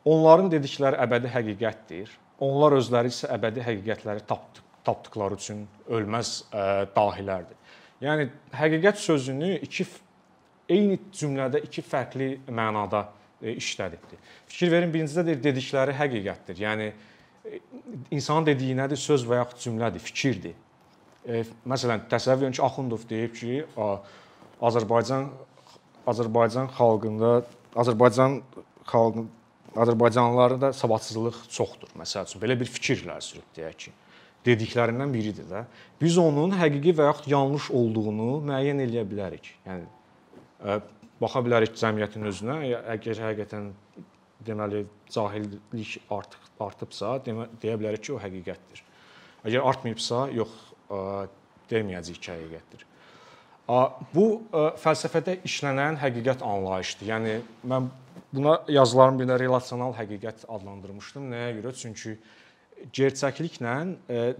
[0.06, 2.12] Onların dedikləri əbədi həqiqətdir.
[2.44, 7.58] Onlar özləri isə əbədi həqiqətləri tapdı, tapdıqları üçün ölməz ə, dahilərdir.
[8.04, 9.86] Yəni həqiqət sözünü iki
[10.68, 13.06] eyni cümlədə iki fərqli mənada
[13.40, 14.20] e, işlədibdir.
[14.50, 16.60] Fikir verin, birincidə deyir dedikləri həqiqətdir.
[16.64, 17.60] Yəni e,
[18.14, 19.00] insanın dediyi nədir?
[19.00, 20.54] Söz və yaxud cümlədir, fikirdir.
[21.24, 23.64] E, məsələn, təsəvvür edin ki, Axundov deyib ki,
[24.64, 25.30] Azərbaycan
[26.10, 27.32] Azərbaycan xalqında
[27.80, 28.40] Azərbaycan
[28.90, 29.28] xalqın
[29.74, 31.90] Azərbaycanlılarda savadsızlıq çoxdur.
[31.98, 33.92] Məsəl üçün belə bir fikirlər sürüb deyək ki,
[34.46, 35.64] dediklərindən biridir də.
[36.00, 39.50] Biz onun həqiqi və yaxud yanlış olduğunu müəyyən eləyə bilərik.
[39.66, 40.78] Yəni
[41.22, 42.60] baxa bilərik cəmiyyətin özünə,
[42.94, 43.70] əgər həqiqətən
[44.46, 48.82] deməli cahillik artıq artıbsa, demə, deyə bilərik ki, o həqiqətdir.
[49.48, 50.54] Əgər artmayıbsa, yox,
[51.72, 52.86] deməyəcəyik ki, həqiqətdir.
[54.14, 54.24] Bu
[54.82, 57.06] fəlsəfədə işlənən həqiqət anlayışıdır.
[57.08, 57.36] Yəni
[57.70, 57.86] mən
[58.34, 61.30] buna yazılarım belə relasional həqiqət adlandırmışdım.
[61.32, 61.72] Nəyə görə?
[61.78, 62.18] Çünki
[62.92, 63.78] gerçəkliklə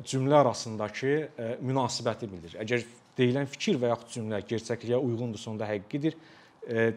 [0.05, 1.17] cümlə arasındakı
[1.65, 2.61] münasibəti bildirir.
[2.67, 2.85] Əgər
[3.19, 6.17] deyilən fikir və yaxud cümlə gerçəkliyə uyğundursa, onda həqiqidir.
[6.69, 6.93] E,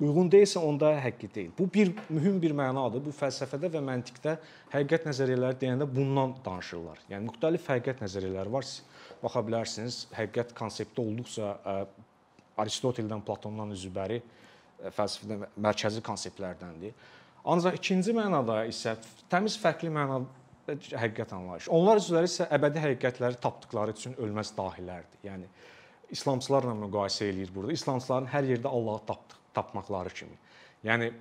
[0.00, 1.50] uyğun deyilsə, onda həqiqi deyil.
[1.58, 3.04] Bu bir mühüm bir mənadır.
[3.04, 4.36] Bu fəlsəfədə və məntiqdə
[4.72, 7.02] həqiqət nəzəriyyələri deyəndə bundan danışırlar.
[7.12, 8.68] Yəni müxtəlif həqiqət nəzəriyyələri var.
[8.68, 8.84] Siz
[9.26, 10.00] baxa bilərsiniz.
[10.16, 11.76] Həqiqət konsepti olduqca e,
[12.62, 14.22] Aristoteldən, Platondan üzbəri
[14.96, 16.96] fəlsəfədə mərkəzi konseptlərdəndir.
[17.46, 18.96] Ancaq ikinci mənada isə
[19.30, 20.26] təmiz fərqli mənada
[20.98, 21.70] həqiqət anlayışı.
[21.74, 25.20] Onlar özləri isə əbədi həqiqətləri tapdıqları üçün ölməz dahilərdir.
[25.28, 25.46] Yəni
[26.16, 27.76] islamçılarla müqayisə eləyir burada.
[27.78, 30.38] İslamçıların hər yerdə Allahı tapdıq, tapmaqları kimi.
[30.86, 31.12] Yəni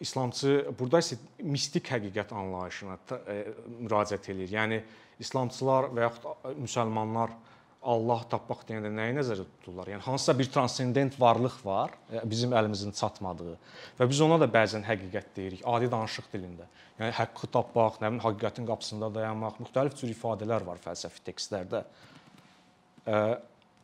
[0.00, 3.36] islamçı burada isə mistik həqiqət anlayışına e,
[3.80, 4.52] müraciət eləyir.
[4.58, 4.80] Yəni
[5.22, 7.32] islamçılar və yaxud müsəlmanlar
[7.80, 9.88] Allah tapmaq deyəndə nəyi nəzərdə tuturlar?
[9.88, 13.56] Yəni hansısa bir transcendent varlıq var, e, bizim əlimizin çatmadığı
[14.00, 16.68] və biz ona da bəzən həqiqət deyirik, adi danışıq dilində.
[17.00, 21.86] Yəni haqqı tapmaq, nə bilim, həqiqətin qapısında dayanmaq, müxtəlif cür ifadələr var fəlsəfi tekstlərdə.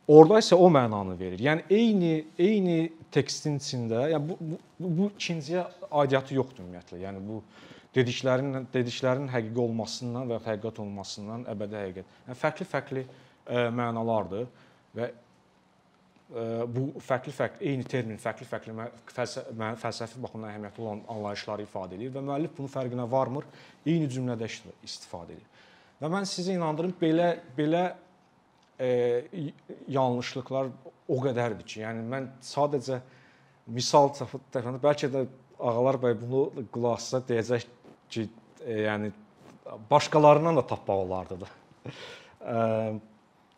[0.07, 1.41] E, orda isə o mənanı verir.
[1.43, 2.79] Yəni eyni eyni
[3.11, 7.01] tekstin içində, yəni bu bu, bu ikinciyə aidiyyəti yoxdur ümumiyyətlə.
[7.03, 7.41] Yəni bu
[7.95, 12.17] dediklərinin dediklərinin həqiqi olmasından və həqiqət olmasından əbədi həqiqət.
[12.27, 13.05] Yəni fərqli-fərqli
[13.75, 14.47] mənalardır
[14.97, 15.11] və
[16.75, 18.73] bu fərqli-fərqli eyni termin fərqli-fərqli
[19.15, 23.47] fəlsəfi baxımdan əhəmiyyətli olan anlayışları ifadə edir və müəllif bunun fərqinə varmır,
[23.87, 24.49] eyni cümlədə
[24.83, 25.45] istifadə edir.
[26.01, 27.85] Və mən sizi inandırım belə belə
[28.79, 29.51] e,
[29.91, 30.71] yanlışlıqlar
[31.07, 33.01] o qədərdir ki, yəni mən sadəcə
[33.73, 35.25] misal təxminən bəlkə də
[35.59, 37.67] ağalar bəy bunu qulaq assa deyəcək
[38.11, 38.27] ki,
[38.65, 39.11] e, yəni
[39.91, 41.47] başqalarından da tapmaq olardı da.
[42.41, 42.99] e,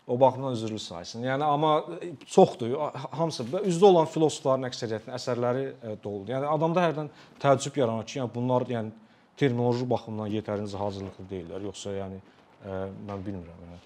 [0.09, 1.23] o baxımdan üzrlü sayılsın.
[1.23, 1.83] Yəni amma
[2.25, 2.71] çoxdur.
[3.11, 6.33] Hamısı üzdə olan filosofların əksəriyyətinin əsərləri e, doludur.
[6.33, 7.11] Yəni adamda hərdən
[7.43, 8.89] təəccüb yaranır ki, yəni bunlar yəni
[9.37, 12.23] terminoloji baxımdan yetərincə hazırlıqlı deyillər, yoxsa yəni ə,
[12.65, 12.79] e,
[13.11, 13.61] mən bilmirəm.
[13.67, 13.79] Yəni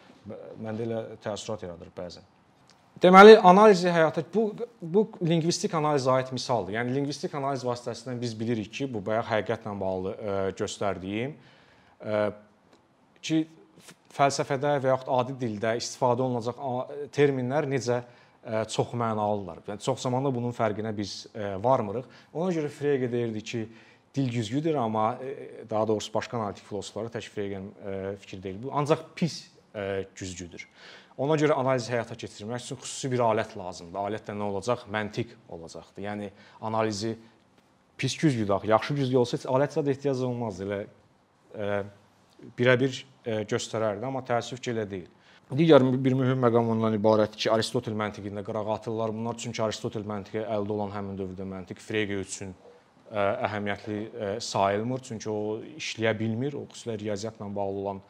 [0.62, 2.30] məndə elə təəssürat yaradır bəzən.
[3.04, 4.46] Deməli, analizi həyata bu
[4.80, 6.78] bu lingvistik analizə aid misaldır.
[6.78, 12.20] Yəni lingvistik analiz vasitəsilə biz bilirik ki, bu bayaq həqiqətlə bağlı ə, e, göstərdiyim ə,
[13.22, 13.40] ki
[14.14, 16.60] fəlsəfədə və yaxud adi dildə istifadə olunacaq
[17.16, 18.04] terminlər necə
[18.70, 19.62] çox mənalılar.
[19.68, 21.24] Yəni çox zamanda bunun fərqinə biz
[21.64, 22.08] varmırıq.
[22.36, 23.62] Ona görə Frege deyirdi ki,
[24.16, 25.18] dil güzgüdür, amma
[25.70, 27.72] daha doğrusu başqa analitik filosofları tək Fregenin
[28.20, 28.74] fikri deyil bu.
[28.76, 29.40] Ancaq pis
[30.16, 30.68] güzgüdür.
[31.18, 34.00] Ona görə analizi həyata keçirmək üçün xüsusi bir alət lazımdır.
[34.02, 34.88] Alət də nə olacaq?
[34.94, 36.02] Məntiq olacaqdı.
[36.02, 36.30] Yəni
[36.62, 37.14] analizi
[37.98, 40.66] pis güzgü dax, yaxşı güzgü olsa alət zad ehtiyac olmazdı.
[40.66, 40.80] Elə
[41.54, 41.84] e,
[42.58, 45.12] birəbir e, göstərərdi, amma təəssüf ki, elə deyil.
[45.54, 49.38] Digər bir mühüm məqam ondan ibarətdir ki, Aristotel məntiqində qırağa atırlar bunlar.
[49.38, 52.56] Çünki Aristotel məntiqi əldə olan həmin dövrdə məntiq Frege üçün
[53.12, 55.06] e, əhəmiyyətli sayılmır.
[55.12, 56.58] Çünki o işləyə bilmir.
[56.58, 58.02] O xüsusilə riyaziyyatla bağlı olan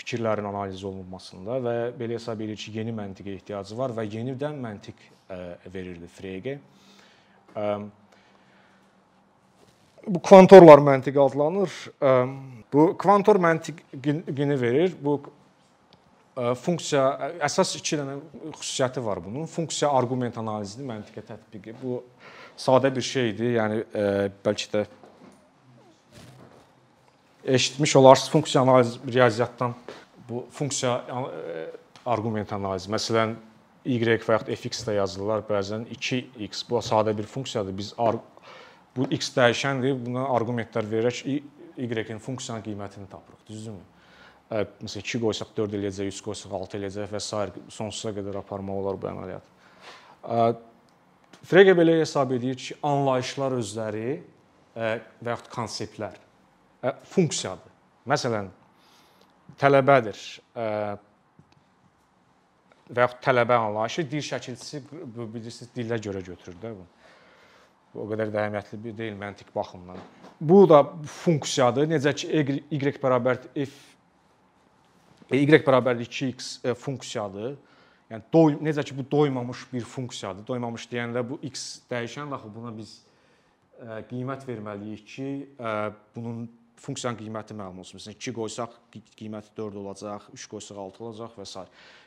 [0.00, 5.04] fikirlərin analiz olunmasında və belə hesab edir ki, yeni məntiqə ehtiyacı var və yenidən məntiq
[5.30, 5.38] ə,
[5.74, 6.58] verirdi Frege.
[7.54, 7.68] Ə,
[10.06, 11.78] bu kvantorlar məntiqi adlanır.
[12.00, 12.12] Ə,
[12.72, 14.98] bu kvantor məntiqini verir.
[15.00, 15.20] Bu
[16.34, 17.04] funksiya
[17.46, 18.16] əsas 2 dənə
[18.56, 19.46] xüsusiyyəti var bunun.
[19.50, 21.76] Funksiya arqument analizini məntiqə tətbiqi.
[21.78, 22.00] Bu
[22.58, 23.54] sadə bir şeydir.
[23.60, 23.82] Yəni
[24.42, 24.84] bəlkə də
[27.44, 29.74] eşitmiş olarsınız funksiya analiz riyaziyyatdan
[30.28, 31.70] bu funksiya e,
[32.06, 32.90] arqument analizi.
[32.92, 33.34] Məsələn,
[33.84, 35.44] y və yaxud fx-də yazılırlar.
[35.48, 37.76] Bəzən 2x bu sadə bir funksiyadır.
[37.76, 37.94] Biz
[38.96, 39.98] bu x dəyişəndir.
[40.06, 43.44] Buna arqumentlər verərək y-in funksiyanın qiymətini tapırıq.
[43.48, 43.84] Düzdürmü?
[44.50, 47.48] Məsələn 2 qoysaq 4 eləyəcək, 3 qoysaq 6 eləyəcək və s.
[47.68, 50.60] sonsuza qədər aparmaq olar bu əməliyyat.
[51.44, 54.20] Frege belə hesab edir ki, anlayışlar özləri
[54.76, 56.23] və yaxud konseptlər
[57.14, 57.72] funksiyadır.
[58.08, 58.50] Məsələn,
[59.60, 60.18] tələbədir
[62.90, 64.82] və yaxud tələbə anlayışı dil şəkilçisi
[65.16, 66.84] bilirsiniz dillə görə götürür də bu.
[67.94, 70.00] O qədər də əhəmiyyətli bir deyil məntiq baxımından.
[70.40, 70.82] Bu da
[71.22, 71.86] funksiyadır.
[71.92, 72.26] Necə ki
[72.70, 73.76] y bərabər f
[75.30, 77.54] y bərabər 2x funksiyadır.
[78.10, 80.46] Yəni doy necə ki bu doymamış bir funksiyadır.
[80.46, 82.98] Doymamış deyəndə bu x dəyişən axı buna biz
[84.10, 85.30] qiymət verməliyik ki,
[86.14, 86.44] bunun
[86.80, 87.98] funksiyanın qiyməti məlum olsun.
[87.98, 88.74] Məsələn 2 qoysaq
[89.18, 91.62] qiyməti 4 olacaq, 3 qoysaq 6 olacaq və s.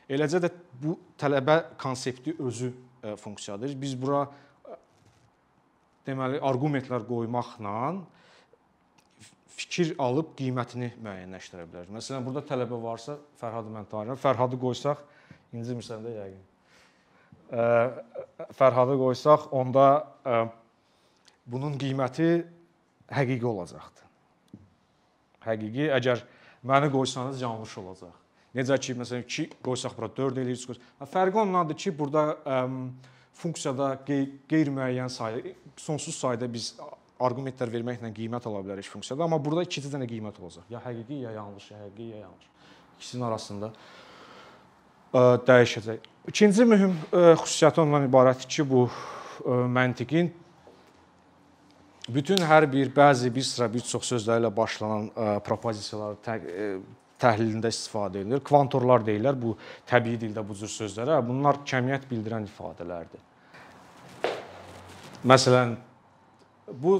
[0.08, 0.50] Eləcə də
[0.82, 2.70] bu tələbə konsepti özü
[3.02, 3.74] e, funksiyadır.
[3.80, 4.78] Biz bura e,
[6.08, 7.78] deməli arqumentlər qoymaqla
[9.58, 11.94] fikir alıb qiymətini müəyyənləşdirə bilərik.
[11.96, 14.20] Məsələn, burada tələbə varsa, Fərhadı mən tanıyıram.
[14.22, 15.02] Fərhadı qoysaq,
[15.56, 16.44] incimirsən də yəqin.
[17.50, 17.66] E,
[18.60, 19.88] Fərhadı qoysaq, onda
[21.48, 22.28] bunun qiyməti
[23.08, 23.97] həqiqi olacaqdır
[25.48, 25.90] həqiqi.
[25.98, 26.24] Əgər
[26.68, 28.14] məni qoysanız yanlış olacaq.
[28.56, 30.80] Necə ki, məsələn 2 qoysaq bura 4 eləyirsiniz.
[31.12, 32.62] Fərqi ondadır ki, burada ə,
[33.38, 36.72] funksiyada qeyri-müəyyən sayda, sonsuz sayda biz
[37.22, 40.66] arqumentlər verməklə qiymət ala bilərik funksiyada, amma burada 2 dənə qiymət olacaq.
[40.72, 42.50] Ya həqiqi, ya yanlış, ya həqiqi, ya yanlış.
[42.98, 43.70] İkisinin arasında
[45.12, 46.10] ə, dəyişəcək.
[46.32, 50.32] İkinci mühüm ə, xüsusiyyəti ondan ibarətdir ki, bu ə, məntiqin
[52.08, 56.68] bütün hər bir bəzi bir sıra bir çox sözlərlə başlanan ə, e, propozisiyalar tə, ə,
[56.78, 58.42] e, təhlilində istifadə edilir.
[58.46, 59.54] Kvantorlar deyirlər bu
[59.88, 61.18] təbii dildə bu cür sözlərə.
[61.26, 63.24] Bunlar kəmiyyət bildirən ifadələrdir.
[65.28, 65.74] Məsələn,
[66.78, 66.98] bu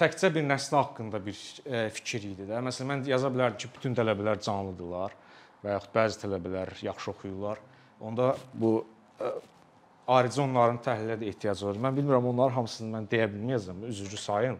[0.00, 2.60] təkcə bir nəsl haqqında bir e, fikir idi də.
[2.66, 5.14] Məsələn, mən yaza bilərdim ki, bütün tələbələr canlıdırlar
[5.62, 7.62] və yaxud bəzi tələbələr yaxşı oxuyurlar.
[8.04, 8.80] Onda bu
[10.06, 11.80] ayrıca onların təhlilə də ehtiyacı var.
[11.88, 14.58] Mən bilmirəm onların hamısını mən deyə bilməyəcəm, üzrcü sayın.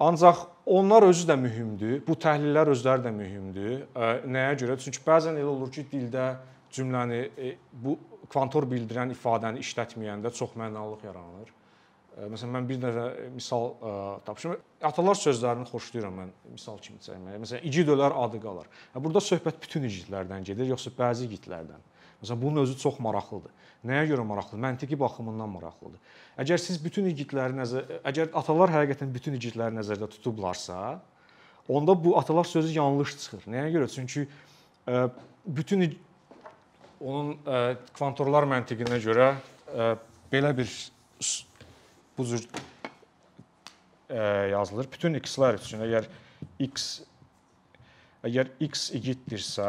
[0.00, 2.02] Ancaq onlar özü də mühümdür.
[2.06, 3.74] Bu təhlillər özləri də mühümdür.
[4.28, 4.78] Nəyə görə?
[4.78, 6.28] Çünki bəzən elə olur ki, dildə
[6.72, 7.96] cümləni e, bu
[8.30, 11.54] kvantor bildirən ifadəni işlətməyəndə çox mənalılıq yaranır.
[12.18, 13.70] Məsələn, mən bir dənə misal
[14.26, 14.56] tapışım.
[14.82, 17.38] Atalar sözlərini xoşlayıram mən misal kimi çəkməyə.
[17.44, 18.66] Məsələn, igid ölər adı qalar.
[18.94, 21.84] Burada söhbət bütün igidlərdən gedir, yoxsa bəzi igidlərdən?
[22.18, 23.52] Məsələn, bunun özü çox maraqlıdır.
[23.86, 24.62] Nəyə görə maraqlıdır?
[24.64, 26.00] Məntiqi baxımından maraqlıdır.
[26.42, 30.98] Əgər siz bütün igidləri nəzər əgər atalar həqiqətən bütün igidləri nəzərdə tutublarsa,
[31.68, 33.46] onda bu atalar sözü yanlış çıxır.
[33.54, 33.90] Nəyə görə?
[33.92, 35.04] Çünki ə,
[35.46, 35.86] bütün
[36.98, 39.28] onun ə, kvantorlar məntiqinə görə
[39.70, 39.92] ə,
[40.32, 40.72] belə bir
[42.18, 42.48] bu cür
[44.50, 44.88] yazılır.
[44.90, 46.08] Bütün x-lər üçün əgər
[46.64, 46.88] x
[48.26, 49.68] əgər x igiddirsə,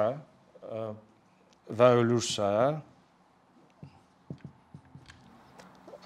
[1.70, 2.52] və ölürsə,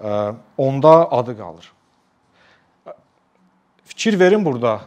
[0.00, 0.10] e,
[0.58, 1.70] onda adı qalır.
[3.84, 4.80] Fikir verin burada.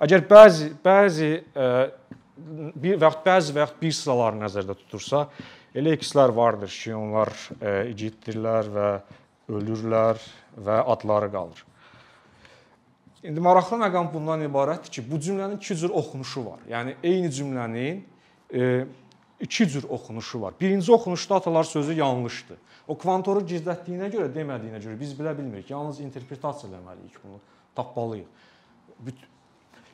[0.00, 1.68] Əgər bəzi bəzi e,
[2.74, 5.24] bir yaxud bəzi yaxud bir sıraları nəzərdə tutursa,
[5.74, 8.90] elə x-lər vardır ki, onlar e, igiddirlər və
[9.48, 10.20] ölürlər
[10.64, 11.64] və adları qalır.
[13.26, 16.60] İndi maraqlı məqam bundan ibarətdir ki, bu cümlənin iki cür oxunuşu var.
[16.70, 18.02] Yəni eyni cümlənin
[18.54, 18.86] e,
[19.40, 20.54] iki cür oxunuşu var.
[20.60, 22.58] Birinci oxunuşda atalar sözü yanlışdır.
[22.88, 25.70] O kvantoru gizlətdiyinə görə, demədiyinə görə biz bilə bilmirik.
[25.70, 27.40] Yalnız interpretasiya eləməliyik bunu,
[27.76, 28.26] tapmalıyıq.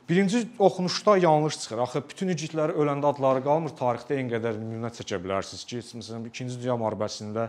[0.09, 1.79] Birinci oxunuşda yanlış çıxır.
[1.79, 3.73] Axı bütün igidləri öləndə adları qalmır.
[3.79, 7.49] Tarixdə en qədər nümunə çəkə bilərsiniz ki, məsələn 2-ci Dünya müharibəsində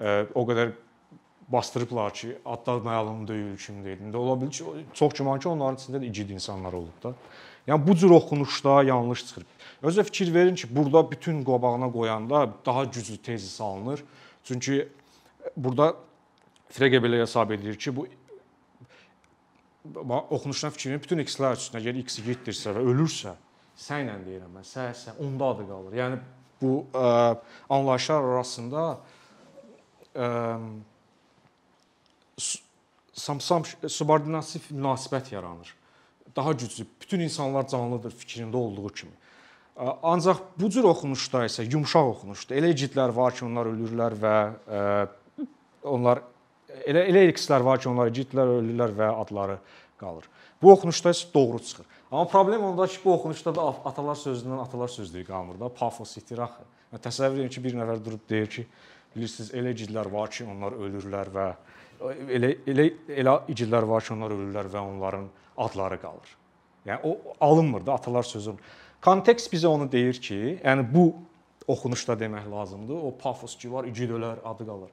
[0.00, 0.72] e, o qədər
[1.52, 4.00] bastırıblar ki, adlar məlum deyil kimdir.
[4.00, 7.12] İndi ola bilər ki, çox güman ki, onların içində də igid insanlar olub da.
[7.66, 9.44] Yəni bu cür oxunuşda yanlış çıxır.
[9.82, 14.04] Özə fikir verin ki, burada bütün qabağına qoyanda daha güclü tezis alınır.
[14.44, 14.88] Çünki
[15.56, 15.94] burada
[16.68, 18.06] Frege belə hesab edir ki, bu
[20.30, 23.34] oxunuşdan fikir verin, bütün x-lər üçün əgər x yetdirsə və ölürsə,
[23.78, 25.96] sənlə deyirəm mən, səhsə onda adı qalır.
[26.00, 26.18] Yəni
[26.60, 27.36] bu ə,
[27.68, 28.84] anlayışlar arasında
[30.14, 30.28] ə,
[33.12, 35.74] samsam subordinativ münasibət yaranır.
[36.36, 39.12] Daha güclü, bütün insanlar canlıdır fikrində olduğu kimi.
[40.02, 44.34] Ancaq bu cür oxunuşda isə yumşaq oxunuşda elə cidlər var ki, onlar ölürlər və
[44.70, 44.82] ə,
[45.82, 46.22] onlar
[46.86, 49.58] elə elə x-lər var ki, onlar cidlər ölürlər və adları
[49.98, 50.28] qalır.
[50.62, 51.86] Bu oxunuşda isə doğru çıxır.
[52.10, 56.38] Amma problem ondadır ki, bu oxunuşda da atalar sözündən atalar sözlüyü qalmır da, pafos itir
[56.38, 56.62] axı.
[56.92, 58.66] Yəni təsəvvür edin ki, bir nəfər durub deyir ki,
[59.16, 61.48] bilirsiniz, elə cidlər var ki, onlar ölürlər və
[62.30, 65.26] elə elə elə igidlər var ki, onlar ölürlər və onların
[65.56, 66.36] adları qalır.
[66.86, 68.54] Yəni o alınmır da atalar sözü.
[69.02, 71.14] Kontekst bizə onu deyir ki, yəni bu
[71.68, 72.94] oxunuşda demək lazımdır.
[72.94, 74.92] O pafos ki var, igid ölər, adı qalır.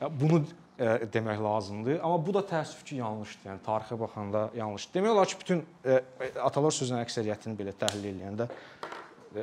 [0.00, 0.40] Yəni bunu
[0.78, 2.00] ə, demək lazımdır.
[2.02, 3.50] Amma bu da təəssüf ki, yanlışdır.
[3.50, 4.88] Yəni tarixə baxanda yanlış.
[4.94, 6.00] Demək olar ki, bütün ə,
[6.44, 8.50] atalar sözünün əksəriyyətini belə təhlil edəndə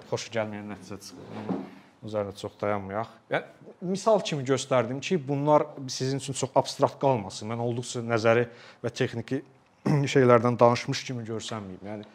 [0.10, 1.66] xoş gəlməyən nəticə çıxır
[2.06, 3.12] üzərində çox dayanmayaq.
[3.32, 7.50] Yəni misal kimi göstərdim ki, bunlar sizin üçün çox abstrakt qalmasın.
[7.52, 8.48] Mən olduqca nəzəri
[8.84, 9.41] və texniki
[10.14, 11.82] şeylərdən danışmış kimi görsənməyim.
[11.86, 12.06] Yəni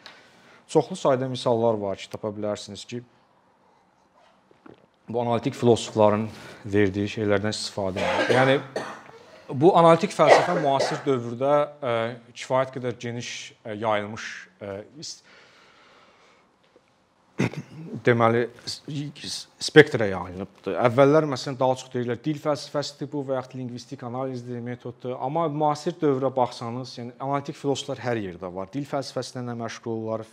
[0.71, 3.01] çoxlu sayda misallar var ki, tapa bilərsiniz ki,
[5.09, 6.27] bu analitik filosofların
[6.65, 8.35] verdiyi şeylərdən istifadə edir.
[8.37, 8.57] Yəni
[9.51, 11.93] bu analitik fəlsəfə müasir dövrdə ə,
[12.31, 13.31] kifayət qədər geniş
[13.65, 14.27] ə, yayılmış
[14.61, 14.77] ə,
[18.05, 18.43] deməli
[19.61, 20.75] spektrə yayılıbdır.
[20.87, 25.15] Əvvəllər məsələn daha çox deyirlər dil fəlsəfəsidir bu və yaxud lingvistik analizdir, metoddur.
[25.19, 28.69] Amma müasir dövrə baxsanız, yəni analitik filosoflar hər yerdə var.
[28.73, 30.25] Dil fəlsəfəsindən də məşğullar,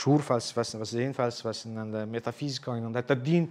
[0.00, 3.48] şuur fəlsəfəsindən və zehin fəlsəfəsindən də, metafizika ilə də, hətta din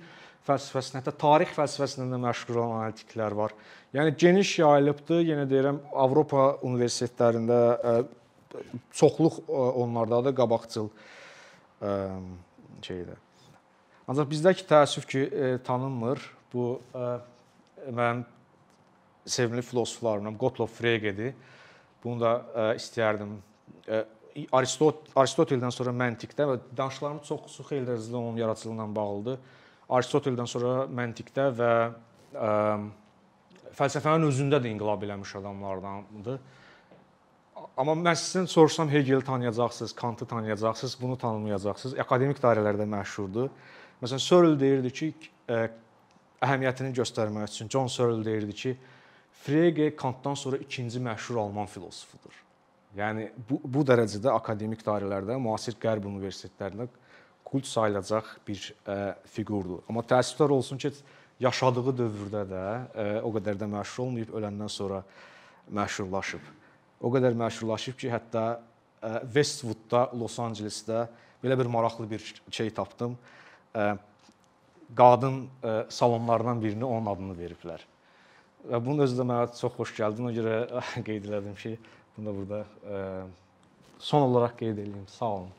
[0.47, 3.55] fəlsəfəsindən, hətta tarix fəlsəfəsindən də məşğul olan analitiklər var.
[3.95, 5.25] Yəni geniş yayılıbdır.
[5.27, 7.59] Yenə deyirəm, Avropa universitetlərində
[8.95, 10.89] çoxluq onlardadır, qabaqcıl
[12.86, 13.17] şeydə.
[14.09, 16.21] Ancaq bizdəki təəssüf ki, e, tanınmır.
[16.53, 17.11] Bu e,
[17.88, 18.25] mənim
[19.25, 21.34] sevimli filosoflarımdan Gottlob Fregedir.
[22.03, 23.38] Bunu da e, istəyərdim.
[23.88, 24.03] E,
[24.55, 29.39] Aristot Aristoteldən sonra məntiqdə və danışıqlarım çox xeyli dərəcədə onun yaradıcılığı ilə bağlıdır.
[29.91, 31.71] Aristoteldən sonra məntiqdə və
[32.32, 32.51] ə,
[33.75, 36.39] fəlsəfənin özündə də inqilab eləmiş adamlardandır.
[37.80, 41.99] Amma mən sizdən sorsam Hegeli tanıyacaqsınız, Kantı tanıyacaqsınız, bunu tanımayacaqsınız.
[41.99, 43.47] Akademik dairələrdə məşhurdur.
[44.03, 45.07] Məsələn, Searle deyirdi ki,
[45.47, 45.61] ə,
[46.43, 48.76] əhəmiyyətini göstərmək üçün John Searle deyirdi ki,
[49.45, 52.36] Frege Kantdan sonra ikinci məşhur alman filosofudur.
[52.97, 56.89] Yəni bu bu dərəcədə akademik dairələrdə, müasir qərb universitetlərində
[57.47, 59.01] kult sayılacaq bir ə,
[59.32, 59.86] fiqurdur.
[59.88, 60.91] Amma təəssüflər olsun ki,
[61.39, 65.05] yaşadığı dövrdə də ə, o qədər də məşhur olmayıb, öləndən sonra
[65.72, 66.57] məşhurlaşıb
[67.02, 68.45] o qədər məşhurlaşıb ki, hətta
[69.34, 71.08] Westwoodda, Los Ancelesdə
[71.41, 73.18] belə bir maraqlı bir şey tapdım.
[74.97, 75.47] Qadın
[75.89, 77.86] salonlarından birini onun adını veriblər.
[78.70, 80.22] Və bunun özü də mənə çox xoş gəldi.
[80.22, 81.78] Ona görə qeyd elədim ki,
[82.18, 82.60] bunu da burada
[83.99, 85.08] son olaraq qeyd edeyim.
[85.08, 85.49] Sağ olun.